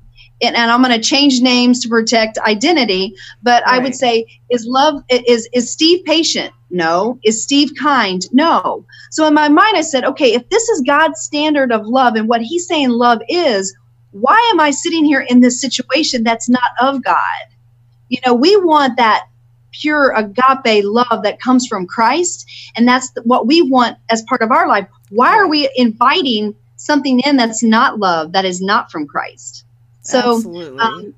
And, 0.42 0.56
and 0.56 0.70
I'm 0.70 0.84
going 0.84 0.94
to 0.94 1.08
change 1.08 1.42
names 1.42 1.80
to 1.82 1.90
protect 1.90 2.38
identity, 2.40 3.16
but 3.42 3.64
right. 3.66 3.76
I 3.76 3.80
would 3.80 3.96
say, 3.96 4.26
is 4.50 4.66
love 4.68 5.02
is 5.10 5.48
is 5.54 5.72
Steve 5.72 6.04
patient? 6.04 6.54
No. 6.70 7.20
Is 7.24 7.42
Steve 7.42 7.72
kind? 7.80 8.28
No. 8.34 8.86
So 9.12 9.26
in 9.28 9.34
my 9.34 9.48
mind, 9.48 9.78
I 9.78 9.82
said, 9.82 10.04
okay, 10.04 10.34
if 10.34 10.50
this 10.50 10.68
is 10.68 10.84
God's 10.86 11.22
standard 11.22 11.72
of 11.72 11.86
love 11.86 12.16
and 12.16 12.28
what 12.28 12.42
He's 12.42 12.68
saying 12.68 12.90
love 12.90 13.22
is, 13.30 13.74
why 14.12 14.38
am 14.54 14.60
I 14.60 14.72
sitting 14.72 15.06
here 15.06 15.26
in 15.30 15.40
this 15.40 15.62
situation 15.62 16.24
that's 16.24 16.50
not 16.50 16.72
of 16.82 17.04
God? 17.04 17.16
You 18.10 18.20
know, 18.26 18.34
we 18.34 18.56
want 18.58 18.98
that 18.98 19.28
pure 19.72 20.12
agape 20.12 20.84
love 20.86 21.24
that 21.24 21.40
comes 21.40 21.68
from 21.68 21.88
Christ, 21.88 22.46
and 22.76 22.88
that's 22.88 23.12
what 23.24 23.48
we 23.48 23.62
want 23.62 23.98
as 24.10 24.22
part 24.24 24.42
of 24.42 24.52
our 24.52 24.68
life. 24.68 24.88
Why 25.10 25.30
are 25.38 25.48
we 25.48 25.70
inviting 25.76 26.56
something 26.78 27.20
in 27.22 27.38
that's 27.38 27.64
not 27.64 28.00
love, 28.00 28.32
that 28.34 28.46
is 28.46 28.62
not 28.62 28.92
from 28.92 29.08
Christ? 29.08 29.66
So, 30.06 30.36
um, 30.80 31.14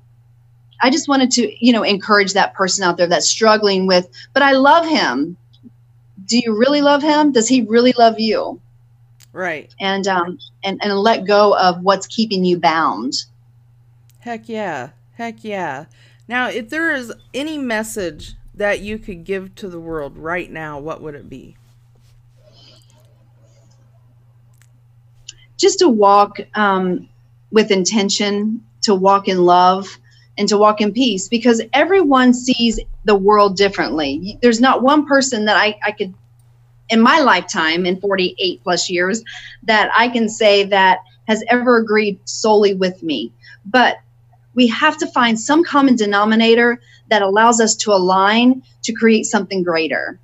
I 0.80 0.90
just 0.90 1.08
wanted 1.08 1.30
to, 1.32 1.64
you 1.64 1.72
know, 1.72 1.82
encourage 1.82 2.32
that 2.32 2.54
person 2.54 2.84
out 2.84 2.96
there 2.96 3.06
that's 3.06 3.28
struggling 3.28 3.86
with, 3.86 4.08
but 4.32 4.42
I 4.42 4.52
love 4.52 4.86
him. 4.86 5.36
Do 6.24 6.38
you 6.38 6.56
really 6.56 6.80
love 6.80 7.02
him? 7.02 7.32
Does 7.32 7.48
he 7.48 7.62
really 7.62 7.92
love 7.98 8.18
you? 8.18 8.60
Right. 9.32 9.72
And 9.80 10.06
um 10.08 10.38
and, 10.64 10.82
and 10.82 10.92
let 10.94 11.26
go 11.26 11.56
of 11.56 11.82
what's 11.82 12.06
keeping 12.06 12.44
you 12.44 12.58
bound. 12.58 13.12
Heck 14.20 14.48
yeah. 14.48 14.90
Heck 15.14 15.44
yeah. 15.44 15.86
Now, 16.26 16.48
if 16.48 16.68
there 16.68 16.94
is 16.94 17.12
any 17.32 17.58
message 17.58 18.34
that 18.54 18.80
you 18.80 18.98
could 18.98 19.24
give 19.24 19.54
to 19.56 19.68
the 19.68 19.80
world 19.80 20.16
right 20.16 20.50
now, 20.50 20.78
what 20.78 21.00
would 21.00 21.14
it 21.14 21.28
be? 21.28 21.56
Just 25.56 25.80
to 25.80 25.88
walk 25.88 26.38
um, 26.54 27.08
with 27.50 27.70
intention, 27.70 28.64
to 28.88 28.94
walk 28.94 29.28
in 29.28 29.44
love, 29.44 29.98
and 30.38 30.48
to 30.48 30.56
walk 30.56 30.80
in 30.80 30.92
peace 30.92 31.28
because 31.28 31.60
everyone 31.72 32.32
sees 32.32 32.78
the 33.04 33.16
world 33.16 33.56
differently. 33.56 34.38
There's 34.40 34.60
not 34.60 34.82
one 34.82 35.04
person 35.04 35.44
that 35.46 35.56
I, 35.56 35.78
I 35.84 35.92
could 35.92 36.14
in 36.88 37.00
my 37.00 37.18
lifetime 37.18 37.84
in 37.84 38.00
48 38.00 38.62
plus 38.62 38.88
years 38.88 39.22
that 39.64 39.90
I 39.94 40.08
can 40.08 40.28
say 40.28 40.64
that 40.64 41.00
has 41.26 41.44
ever 41.48 41.76
agreed 41.76 42.20
solely 42.26 42.72
with 42.72 43.02
me. 43.02 43.32
But 43.66 43.98
we 44.54 44.68
have 44.68 44.96
to 44.98 45.06
find 45.08 45.38
some 45.38 45.64
common 45.64 45.96
denominator 45.96 46.80
that 47.10 47.20
allows 47.20 47.60
us 47.60 47.74
to 47.76 47.92
align 47.92 48.62
to 48.84 48.92
create 48.92 49.26
something 49.26 49.62
greater. 49.62 50.18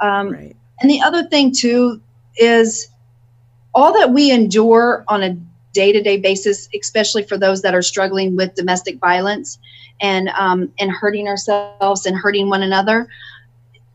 Um, 0.00 0.30
right. 0.30 0.56
And 0.80 0.90
the 0.90 1.02
other 1.02 1.24
thing, 1.24 1.52
too, 1.52 2.00
is 2.36 2.88
all 3.74 3.92
that 3.94 4.12
we 4.12 4.30
endure 4.30 5.04
on 5.08 5.22
a 5.22 5.36
day 5.72 5.92
to 5.92 6.02
day 6.02 6.16
basis, 6.16 6.68
especially 6.78 7.22
for 7.22 7.38
those 7.38 7.62
that 7.62 7.74
are 7.74 7.82
struggling 7.82 8.36
with 8.36 8.54
domestic 8.54 8.98
violence 8.98 9.58
and, 10.00 10.28
um, 10.30 10.72
and 10.78 10.90
hurting 10.90 11.28
ourselves 11.28 12.06
and 12.06 12.16
hurting 12.16 12.48
one 12.48 12.62
another 12.62 13.08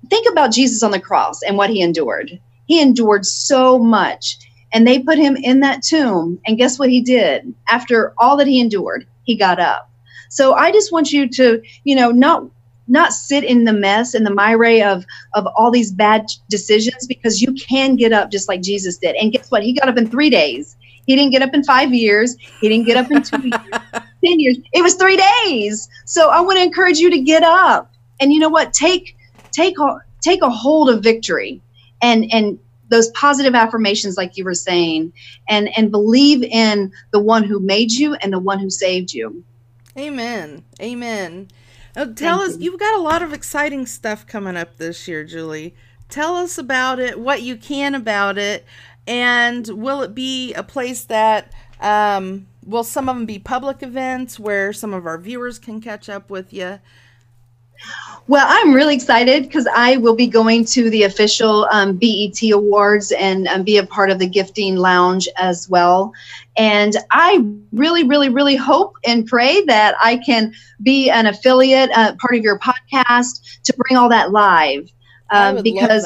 think 0.10 0.28
about 0.30 0.52
Jesus 0.52 0.84
on 0.84 0.92
the 0.92 1.00
cross 1.00 1.42
and 1.42 1.58
what 1.58 1.70
he 1.70 1.82
endured. 1.82 2.40
He 2.66 2.82
endured 2.82 3.26
so 3.26 3.80
much. 3.80 4.38
And 4.74 4.86
they 4.86 5.00
put 5.00 5.18
him 5.18 5.38
in 5.38 5.62
that 5.62 5.84
tomb. 5.84 6.40
And 6.46 6.58
guess 6.58 6.78
what 6.78 6.90
he 6.90 7.02
did? 7.02 7.54
After 7.70 8.14
all 8.18 8.36
that 8.38 8.48
he 8.48 8.60
endured, 8.60 9.08
he 9.24 9.38
got 9.38 9.60
up. 9.60 9.90
So 10.30 10.54
I 10.54 10.72
just 10.72 10.92
want 10.92 11.12
you 11.12 11.30
to, 11.30 11.62
you 11.84 11.96
know, 11.96 12.12
not 12.12 12.50
not 12.88 13.14
sit 13.14 13.44
in 13.44 13.64
the 13.64 13.74
mess 13.74 14.14
and 14.14 14.26
the 14.26 14.34
mire 14.34 14.86
of 14.86 15.06
of 15.34 15.48
all 15.56 15.72
these 15.72 15.92
bad 15.92 16.26
decisions 16.50 17.08
because 17.08 17.42
you 17.42 17.52
can 17.54 17.96
get 17.96 18.12
up 18.12 18.32
just 18.32 18.48
like 18.48 18.62
Jesus 18.62 18.98
did. 18.98 19.16
And 19.16 19.32
guess 19.32 19.50
what? 19.50 19.64
He 19.64 19.74
got 19.74 19.90
up 19.90 19.98
in 19.98 20.08
three 20.08 20.30
days. 20.30 20.76
He 21.06 21.16
didn't 21.16 21.32
get 21.32 21.42
up 21.42 21.54
in 21.54 21.64
five 21.64 21.94
years. 21.94 22.36
He 22.62 22.70
didn't 22.70 22.86
get 22.86 22.98
up 22.98 23.12
in 23.12 23.22
two 23.22 23.42
years, 23.42 23.62
ten 23.92 24.40
years. 24.40 24.58
It 24.74 24.82
was 24.82 24.96
three 24.96 25.18
days. 25.46 25.88
So 26.06 26.30
I 26.30 26.42
want 26.42 26.58
to 26.58 26.64
encourage 26.64 26.98
you 26.98 27.10
to 27.12 27.22
get 27.22 27.44
up. 27.44 27.92
And 28.20 28.34
you 28.34 28.40
know 28.40 28.50
what? 28.50 28.74
Take 28.74 29.16
take 29.52 29.80
a, 29.80 29.98
take 30.22 30.42
a 30.42 30.50
hold 30.50 30.90
of 30.90 31.04
victory 31.04 31.62
and 32.02 32.26
and 32.32 32.60
those 32.90 33.10
positive 33.12 33.56
affirmations 33.56 34.18
like 34.18 34.38
you 34.38 34.44
were 34.44 34.54
saying 34.54 35.12
and 35.50 35.70
and 35.78 35.92
believe 35.92 36.44
in 36.44 36.92
the 37.12 37.20
one 37.20 37.44
who 37.44 37.60
made 37.60 37.92
you 37.92 38.16
and 38.16 38.34
the 38.34 38.40
one 38.40 38.60
who 38.60 38.70
saved 38.70 39.14
you 39.14 39.44
amen 39.98 40.64
amen 40.82 41.48
uh, 41.96 42.06
tell 42.06 42.40
Thank 42.40 42.50
us 42.50 42.58
you. 42.58 42.64
you've 42.72 42.80
got 42.80 42.96
a 42.96 43.02
lot 43.02 43.22
of 43.22 43.34
exciting 43.34 43.86
stuff 43.86 44.28
coming 44.28 44.58
up 44.58 44.78
this 44.78 45.08
year 45.08 45.24
julie 45.24 45.74
tell 46.10 46.36
us 46.36 46.58
about 46.58 47.00
it 47.00 47.20
what 47.20 47.42
you 47.42 47.56
can 47.56 47.96
about 47.96 48.38
it 48.38 48.66
and 49.08 49.68
will 49.68 50.02
it 50.02 50.16
be 50.16 50.54
a 50.54 50.64
place 50.64 51.04
that 51.06 51.52
um, 51.82 52.48
will 52.66 52.84
some 52.84 53.10
of 53.10 53.16
them 53.16 53.26
be 53.26 53.40
public 53.40 53.84
events 53.84 54.40
where 54.40 54.74
some 54.74 54.94
of 54.94 55.06
our 55.06 55.18
viewers 55.18 55.60
can 55.60 55.82
catch 55.82 56.10
up 56.10 56.30
with 56.30 56.54
you 56.54 56.80
well, 58.28 58.46
I'm 58.50 58.74
really 58.74 58.96
excited 58.96 59.44
because 59.44 59.68
I 59.68 59.98
will 59.98 60.16
be 60.16 60.26
going 60.26 60.66
to 60.66 60.90
the 60.90 61.04
official 61.04 61.68
um, 61.72 61.98
BET 61.98 62.42
Awards 62.52 63.12
and 63.12 63.48
um, 63.48 63.64
be 63.64 63.78
a 63.78 63.86
part 63.86 64.10
of 64.10 64.18
the 64.18 64.28
gifting 64.28 64.78
lounge 64.78 65.28
as 65.38 65.70
well. 65.70 66.12
And 66.58 66.96
I 67.12 67.46
really, 67.72 68.04
really, 68.04 68.30
really 68.30 68.56
hope 68.56 68.96
and 69.06 69.28
pray 69.28 69.64
that 69.66 69.96
I 70.02 70.18
can 70.18 70.54
be 70.82 71.12
an 71.12 71.28
affiliate, 71.28 71.92
uh, 71.92 72.16
part 72.16 72.36
of 72.36 72.42
your 72.42 72.58
podcast 72.58 73.62
to 73.64 73.74
bring 73.78 73.98
all 73.98 74.10
that 74.10 74.32
live. 74.32 74.92
Um, 75.32 75.62
because. 75.62 76.06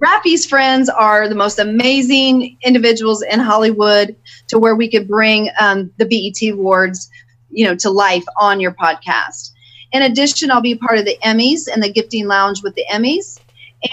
Rafi's 0.00 0.46
friends 0.46 0.88
are 0.88 1.28
the 1.28 1.34
most 1.34 1.58
amazing 1.58 2.56
individuals 2.62 3.22
in 3.22 3.40
Hollywood 3.40 4.14
to 4.48 4.58
where 4.58 4.76
we 4.76 4.88
could 4.88 5.08
bring 5.08 5.50
um, 5.60 5.90
the 5.98 6.04
BET 6.06 6.52
Awards 6.52 7.10
you 7.50 7.64
know, 7.64 7.74
to 7.76 7.90
life 7.90 8.24
on 8.38 8.60
your 8.60 8.72
podcast. 8.72 9.52
In 9.92 10.02
addition, 10.02 10.50
I'll 10.50 10.60
be 10.60 10.74
part 10.74 10.98
of 10.98 11.04
the 11.04 11.16
Emmys 11.24 11.66
and 11.72 11.82
the 11.82 11.90
Gifting 11.90 12.26
Lounge 12.26 12.62
with 12.62 12.74
the 12.74 12.84
Emmys, 12.90 13.40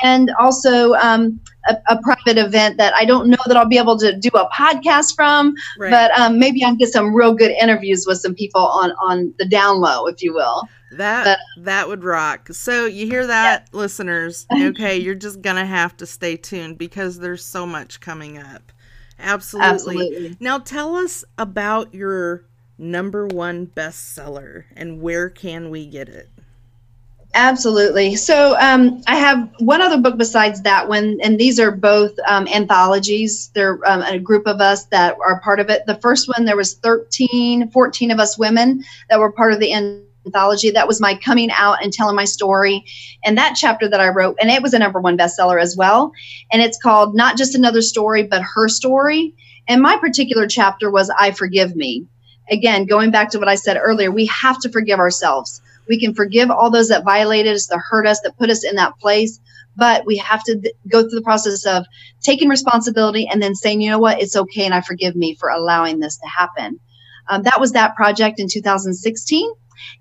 and 0.04 0.32
also 0.40 0.94
um, 0.96 1.40
a, 1.70 1.78
a, 1.90 2.02
private 2.02 2.38
event 2.38 2.78
that 2.78 2.94
I 2.96 3.06
don't 3.06 3.30
know 3.30 3.38
that 3.46 3.56
I'll 3.56 3.68
be 3.68 3.78
able 3.78 3.98
to 4.00 4.18
do 4.18 4.30
a 4.34 4.50
podcast 4.50 5.16
from, 5.16 5.54
right. 5.80 5.92
but 5.92 6.12
um, 6.20 6.40
maybe 6.40 6.64
I'll 6.64 6.76
get 6.76 6.90
some 6.90 7.16
real 7.16 7.34
good 7.34 7.52
interviews 7.52 8.06
with 8.08 8.18
some 8.20 8.34
people 8.34 8.62
on 8.62 8.92
on 8.94 9.34
the 9.38 9.46
down 9.46 9.80
low, 9.80 10.08
if 10.08 10.22
you 10.22 10.34
will. 10.34 10.68
That 10.92 11.40
but, 11.56 11.66
that 11.66 11.88
would 11.88 12.04
rock. 12.04 12.50
So 12.52 12.86
you 12.86 13.06
hear 13.08 13.28
that, 13.28 13.70
yeah. 13.72 13.78
listeners? 13.78 14.46
Okay, 14.56 14.98
you're 14.98 15.16
just 15.16 15.42
gonna 15.42 15.66
have 15.66 15.96
to 15.98 16.06
stay 16.06 16.38
tuned 16.38 16.78
because 16.78 17.20
there's 17.20 17.44
so 17.44 17.66
much 17.66 18.00
coming 18.00 18.38
up. 18.38 18.72
Absolutely. 19.20 19.70
Absolutely. 19.70 20.38
Now 20.40 20.60
tell 20.60 20.96
us 20.96 21.24
about 21.38 21.94
your 21.94 22.46
number 22.78 23.28
one 23.28 23.68
bestseller 23.68 24.66
and 24.76 25.02
where 25.02 25.30
can 25.30 25.70
we 25.70 25.86
get 25.86 26.10
it? 26.10 26.30
Absolutely. 27.36 28.16
So 28.16 28.58
um, 28.60 29.02
I 29.08 29.18
have 29.18 29.50
one 29.60 29.82
other 29.82 29.98
book 29.98 30.18
besides 30.18 30.62
that 30.62 30.88
one, 30.88 31.20
and 31.22 31.38
these 31.38 31.60
are 31.60 31.70
both 31.70 32.14
um, 32.28 32.48
anthologies. 32.48 33.50
They're 33.54 33.78
um, 33.86 34.04
a 34.04 34.18
group 34.18 34.48
of 34.48 34.62
us 34.62 34.86
that 34.86 35.18
are 35.24 35.42
part 35.42 35.60
of 35.60 35.70
it. 35.70 35.86
The 35.86 35.96
first 35.96 36.30
one, 36.30 36.46
there 36.46 36.56
was 36.56 36.76
13, 36.76 37.72
14 37.72 38.12
of 38.12 38.20
us 38.22 38.38
women 38.38 38.86
that 39.10 39.20
were 39.20 39.34
part 39.34 39.52
of 39.52 39.60
the 39.60 39.74
anthology. 40.26 40.72
That 40.72 40.88
was 40.88 41.02
my 41.02 41.16
coming 41.16 41.50
out 41.52 41.84
and 41.84 41.92
telling 41.92 42.16
my 42.16 42.26
story. 42.26 42.84
And 43.24 43.38
that 43.38 43.56
chapter 43.56 43.88
that 43.90 44.00
I 44.00 44.10
wrote, 44.10 44.38
and 44.42 44.50
it 44.50 44.62
was 44.62 44.74
a 44.74 44.80
number 44.80 45.00
one 45.00 45.18
bestseller 45.18 45.62
as 45.62 45.76
well. 45.78 46.12
And 46.52 46.62
it's 46.62 46.82
called 46.82 47.16
Not 47.16 47.38
Just 47.38 47.56
Another 47.56 47.82
Story, 47.82 48.24
but 48.24 48.42
Her 48.42 48.68
Story. 48.68 49.34
And 49.68 49.82
my 49.82 49.98
particular 49.98 50.48
chapter 50.48 50.92
was 50.92 51.10
I 51.18 51.32
Forgive 51.32 51.76
Me. 51.76 52.06
Again, 52.50 52.86
going 52.86 53.12
back 53.12 53.30
to 53.32 53.40
what 53.40 53.48
I 53.48 53.56
said 53.56 53.78
earlier, 53.82 54.12
we 54.12 54.28
have 54.28 54.60
to 54.60 54.70
forgive 54.70 55.00
ourselves 55.00 55.62
we 55.88 56.00
can 56.00 56.14
forgive 56.14 56.50
all 56.50 56.70
those 56.70 56.90
that 56.90 57.04
violated 57.04 57.54
us, 57.54 57.68
that 57.68 57.80
hurt 57.80 58.08
us, 58.08 58.20
that 58.22 58.38
put 58.38 58.50
us 58.50 58.64
in 58.64 58.76
that 58.76 58.98
place. 59.00 59.40
But 59.76 60.06
we 60.06 60.18
have 60.18 60.44
to 60.46 60.60
th- 60.60 60.76
go 60.88 61.02
through 61.02 61.20
the 61.20 61.22
process 61.22 61.66
of 61.66 61.86
taking 62.22 62.50
responsibility 62.50 63.28
and 63.28 63.42
then 63.42 63.56
saying, 63.56 63.82
you 63.82 63.90
know 63.90 64.00
what, 64.00 64.22
it's 64.22 64.36
okay 64.36 64.66
and 64.66 64.74
I 64.74 64.82
forgive 64.82 65.16
me 65.16 65.36
for 65.36 65.50
allowing 65.50 66.00
this 66.00 66.18
to 66.18 66.28
happen. 66.28 66.80
Um, 67.28 67.44
that 67.44 67.60
was 67.60 67.74
that 67.74 67.96
project 67.96 68.40
in 68.40 68.48
2016. 68.48 69.52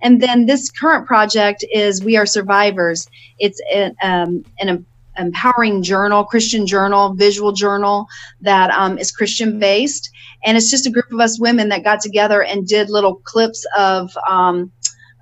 And 0.02 0.20
then 0.20 0.46
this 0.46 0.70
current 0.70 1.06
project 1.06 1.64
is 1.72 2.02
We 2.02 2.16
Are 2.16 2.26
Survivors. 2.26 3.08
It's 3.38 3.60
an, 3.72 3.96
um, 4.02 4.44
an 4.58 4.84
empowering 5.16 5.82
journal, 5.82 6.24
Christian 6.24 6.66
journal, 6.66 7.14
visual 7.14 7.52
journal 7.52 8.06
that 8.40 8.70
um, 8.70 8.98
is 8.98 9.12
Christian 9.12 9.58
based. 9.58 10.10
And 10.44 10.56
it's 10.56 10.70
just 10.70 10.86
a 10.86 10.90
group 10.90 11.10
of 11.12 11.20
us 11.20 11.40
women 11.40 11.68
that 11.70 11.84
got 11.84 12.00
together 12.00 12.42
and 12.42 12.66
did 12.66 12.90
little 12.90 13.16
clips 13.16 13.64
of 13.76 14.10
um, 14.28 14.70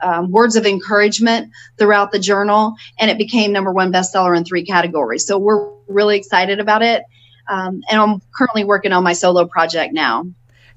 um, 0.02 0.30
words 0.30 0.56
of 0.56 0.66
encouragement 0.66 1.50
throughout 1.78 2.12
the 2.12 2.18
journal, 2.18 2.75
and 2.99 3.11
it 3.11 3.18
became 3.18 3.52
number 3.52 3.73
one 3.73 3.92
bestseller 3.92 4.37
in 4.37 4.44
three 4.44 4.64
categories. 4.64 5.25
So 5.26 5.38
we're 5.38 5.71
really 5.87 6.16
excited 6.16 6.59
about 6.61 6.82
it. 6.82 7.04
Um, 7.49 7.82
and 7.90 8.00
I'm 8.00 8.21
currently 8.37 8.64
working 8.64 8.92
on 8.92 9.04
my 9.04 9.12
solo 9.12 9.47
project 9.47 9.92
now. 9.92 10.25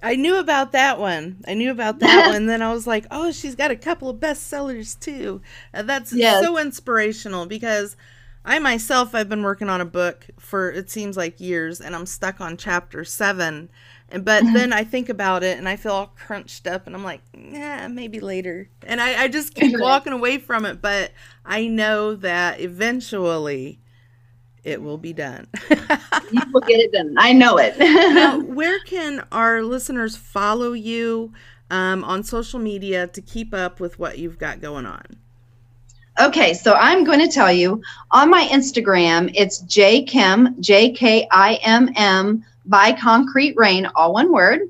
I 0.02 0.16
knew 0.16 0.38
about 0.38 0.72
that 0.74 1.00
one. 1.00 1.44
I 1.48 1.54
knew 1.54 1.72
about 1.72 2.00
that 2.00 2.32
one. 2.32 2.46
Then 2.46 2.62
I 2.62 2.74
was 2.74 2.86
like, 2.86 3.06
oh, 3.12 3.32
she's 3.32 3.56
got 3.56 3.72
a 3.72 3.76
couple 3.76 4.10
of 4.10 4.18
bestsellers 4.18 5.00
too. 5.00 5.42
Uh, 5.74 5.84
that's 5.84 6.14
yes. 6.14 6.44
so 6.44 6.58
inspirational 6.58 7.46
because 7.46 7.96
I 8.44 8.60
myself, 8.60 9.16
I've 9.16 9.30
been 9.30 9.44
working 9.44 9.70
on 9.70 9.82
a 9.82 9.86
book 9.86 10.28
for 10.38 10.72
it 10.72 10.90
seems 10.90 11.18
like 11.18 11.40
years, 11.40 11.82
and 11.82 11.96
I'm 11.96 12.06
stuck 12.06 12.40
on 12.40 12.58
chapter 12.58 13.04
seven. 13.04 13.70
And 14.10 14.24
but 14.24 14.44
mm-hmm. 14.44 14.54
then 14.54 14.74
I 14.74 14.84
think 14.84 15.10
about 15.10 15.44
it 15.44 15.58
and 15.58 15.68
I 15.68 15.78
feel 15.78 15.94
all 15.94 16.14
crunched 16.16 16.68
up 16.68 16.86
and 16.86 16.96
I'm 16.96 17.04
like, 17.04 17.22
yeah, 17.34 17.88
maybe 17.88 18.20
later. 18.20 18.70
And 18.84 19.02
I, 19.02 19.24
I 19.24 19.28
just 19.28 19.56
keep 19.56 19.80
walking 19.80 20.14
away 20.14 20.38
from 20.38 20.66
it, 20.66 20.82
but 20.82 21.12
I 21.44 21.68
know 21.68 22.16
that 22.16 22.62
eventually 22.62 23.80
it 24.66 24.82
will 24.82 24.98
be 24.98 25.14
done. 25.14 25.48
you 25.70 26.42
will 26.52 26.62
get 26.62 26.80
it 26.80 26.92
done. 26.92 27.16
I 27.18 27.32
know 27.32 27.58
it. 27.58 27.78
now, 27.80 28.40
where 28.42 28.80
can 28.80 29.24
our 29.32 29.62
listeners 29.62 30.18
follow 30.18 30.74
you 30.74 31.32
um, 31.70 32.04
on 32.04 32.24
social 32.24 32.60
media 32.60 33.08
to 33.08 33.22
keep 33.22 33.54
up 33.54 33.80
with 33.80 33.98
what 34.00 34.18
you've 34.18 34.40
got 34.40 34.60
going 34.60 34.86
on? 34.86 35.04
Okay, 36.20 36.54
so 36.54 36.74
I'm 36.74 37.04
going 37.04 37.20
to 37.20 37.28
tell 37.28 37.52
you 37.52 37.82
on 38.12 38.30
my 38.30 38.48
Instagram, 38.48 39.32
it's 39.36 39.64
jkimm, 39.64 40.60
J 40.60 40.92
K 40.92 41.28
I 41.32 41.60
M 41.64 41.90
M 41.96 42.44
by 42.66 42.94
Concrete 42.94 43.54
Rain, 43.58 43.88
all 43.96 44.14
one 44.14 44.32
word. 44.32 44.62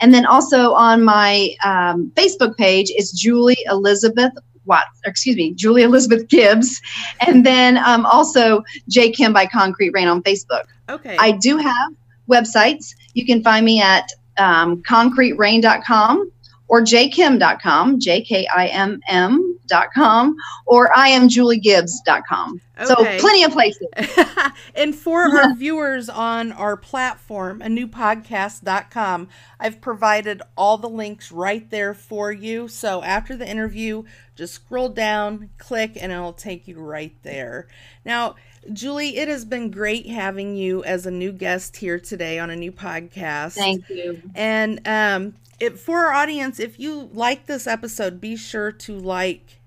And 0.00 0.14
then 0.14 0.26
also 0.26 0.72
on 0.72 1.02
my 1.02 1.54
um, 1.64 2.12
Facebook 2.14 2.56
page 2.56 2.92
is 2.96 3.12
Julie 3.12 3.58
Elizabeth 3.66 4.32
Watt, 4.70 4.84
excuse 5.04 5.36
me, 5.36 5.52
Julie 5.54 5.82
Elizabeth 5.82 6.28
Gibbs. 6.28 6.80
And 7.26 7.44
then 7.44 7.76
um, 7.78 8.06
also 8.06 8.62
J 8.88 9.10
Kimm 9.10 9.32
by 9.32 9.46
Concrete 9.46 9.90
Rain 9.90 10.08
on 10.08 10.22
Facebook. 10.22 10.64
Okay. 10.88 11.16
I 11.18 11.32
do 11.32 11.56
have 11.58 11.92
websites. 12.30 12.94
You 13.14 13.26
can 13.26 13.42
find 13.42 13.66
me 13.66 13.82
at 13.82 14.08
um, 14.38 14.82
concreterain.com 14.84 16.30
or 16.68 16.82
jkimm.com, 16.82 17.98
J 17.98 18.22
K 18.22 18.46
I 18.46 18.68
M 18.68 19.00
M.com, 19.08 20.36
or 20.66 20.96
I 20.96 21.08
am 21.08 21.28
Julie 21.28 21.60
juliegibbs.com. 21.60 22.60
Okay. 22.80 23.18
So 23.18 23.22
plenty 23.22 23.44
of 23.44 23.52
places. 23.52 23.86
and 24.74 24.94
for 24.94 25.22
our 25.22 25.54
viewers 25.54 26.08
on 26.08 26.52
our 26.52 26.76
platform, 26.76 27.60
a 27.60 27.68
new 27.68 27.86
podcast.com, 27.86 29.28
I've 29.58 29.80
provided 29.80 30.42
all 30.56 30.78
the 30.78 30.88
links 30.88 31.30
right 31.30 31.68
there 31.70 31.94
for 31.94 32.32
you. 32.32 32.68
So 32.68 33.02
after 33.02 33.36
the 33.36 33.48
interview, 33.48 34.04
just 34.34 34.54
scroll 34.54 34.88
down, 34.88 35.50
click, 35.58 35.96
and 36.00 36.10
it'll 36.10 36.32
take 36.32 36.66
you 36.66 36.78
right 36.80 37.14
there. 37.22 37.68
Now, 38.04 38.36
Julie, 38.72 39.16
it 39.16 39.28
has 39.28 39.44
been 39.44 39.70
great 39.70 40.06
having 40.06 40.56
you 40.56 40.82
as 40.84 41.06
a 41.06 41.10
new 41.10 41.32
guest 41.32 41.76
here 41.76 41.98
today 41.98 42.38
on 42.38 42.50
a 42.50 42.56
new 42.56 42.72
podcast. 42.72 43.54
Thank 43.54 43.88
you. 43.88 44.22
And 44.34 44.86
um, 44.86 45.34
it, 45.58 45.78
for 45.78 46.06
our 46.06 46.12
audience, 46.12 46.58
if 46.58 46.78
you 46.80 47.10
like 47.12 47.46
this 47.46 47.66
episode, 47.66 48.20
be 48.20 48.36
sure 48.36 48.72
to 48.72 48.98
like, 48.98 49.59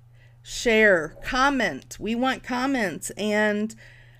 share, 0.43 1.15
comment. 1.23 1.97
We 1.99 2.13
want 2.13 2.43
comments. 2.43 3.09
And 3.11 3.73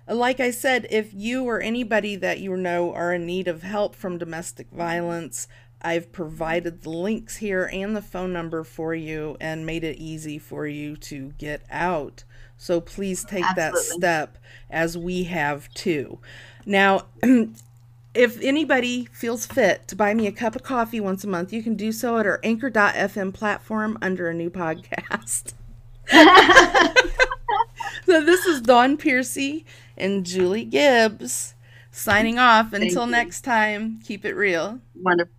uh, 0.07 0.15
like 0.15 0.39
I 0.39 0.49
said, 0.49 0.87
if 0.89 1.13
you 1.13 1.43
or 1.43 1.61
anybody 1.61 2.15
that 2.15 2.39
you 2.39 2.55
know 2.57 2.93
are 2.93 3.13
in 3.13 3.25
need 3.25 3.47
of 3.47 3.61
help 3.61 3.93
from 3.93 4.17
domestic 4.17 4.71
violence, 4.71 5.47
I've 5.81 6.11
provided 6.13 6.81
the 6.81 6.89
links 6.89 7.37
here 7.37 7.69
and 7.71 7.95
the 7.95 8.01
phone 8.01 8.31
number 8.31 8.63
for 8.63 8.95
you 8.95 9.35
and 9.41 9.65
made 9.65 9.83
it 9.83 9.97
easy 9.97 10.39
for 10.39 10.65
you 10.65 10.95
to 10.97 11.33
get 11.37 11.63
out. 11.69 12.23
So 12.57 12.79
please 12.79 13.25
take 13.25 13.43
Absolutely. 13.43 13.59
that 13.59 13.77
step 13.77 14.37
as 14.69 14.97
we 14.97 15.25
have 15.25 15.71
too. 15.73 16.19
Now, 16.65 17.07
if 18.13 18.41
anybody 18.41 19.09
feels 19.11 19.45
fit 19.45 19.85
to 19.89 19.95
buy 19.97 20.13
me 20.13 20.27
a 20.27 20.31
cup 20.31 20.55
of 20.55 20.63
coffee 20.63 21.01
once 21.01 21.25
a 21.25 21.27
month, 21.27 21.51
you 21.51 21.61
can 21.61 21.75
do 21.75 21.91
so 21.91 22.17
at 22.17 22.25
our 22.25 22.39
anchor.fm 22.43 23.33
platform 23.33 23.97
under 24.01 24.29
a 24.29 24.33
new 24.33 24.49
podcast. 24.49 25.53
so 28.05 28.21
this 28.23 28.45
is 28.45 28.61
Dawn 28.61 28.97
Piercy 28.97 29.65
and 29.97 30.25
Julie 30.25 30.65
Gibbs 30.65 31.55
signing 31.91 32.37
off. 32.39 32.73
Until 32.73 33.07
next 33.07 33.41
time, 33.41 33.99
keep 34.03 34.25
it 34.25 34.33
real. 34.35 34.79
Wonderful. 34.95 35.33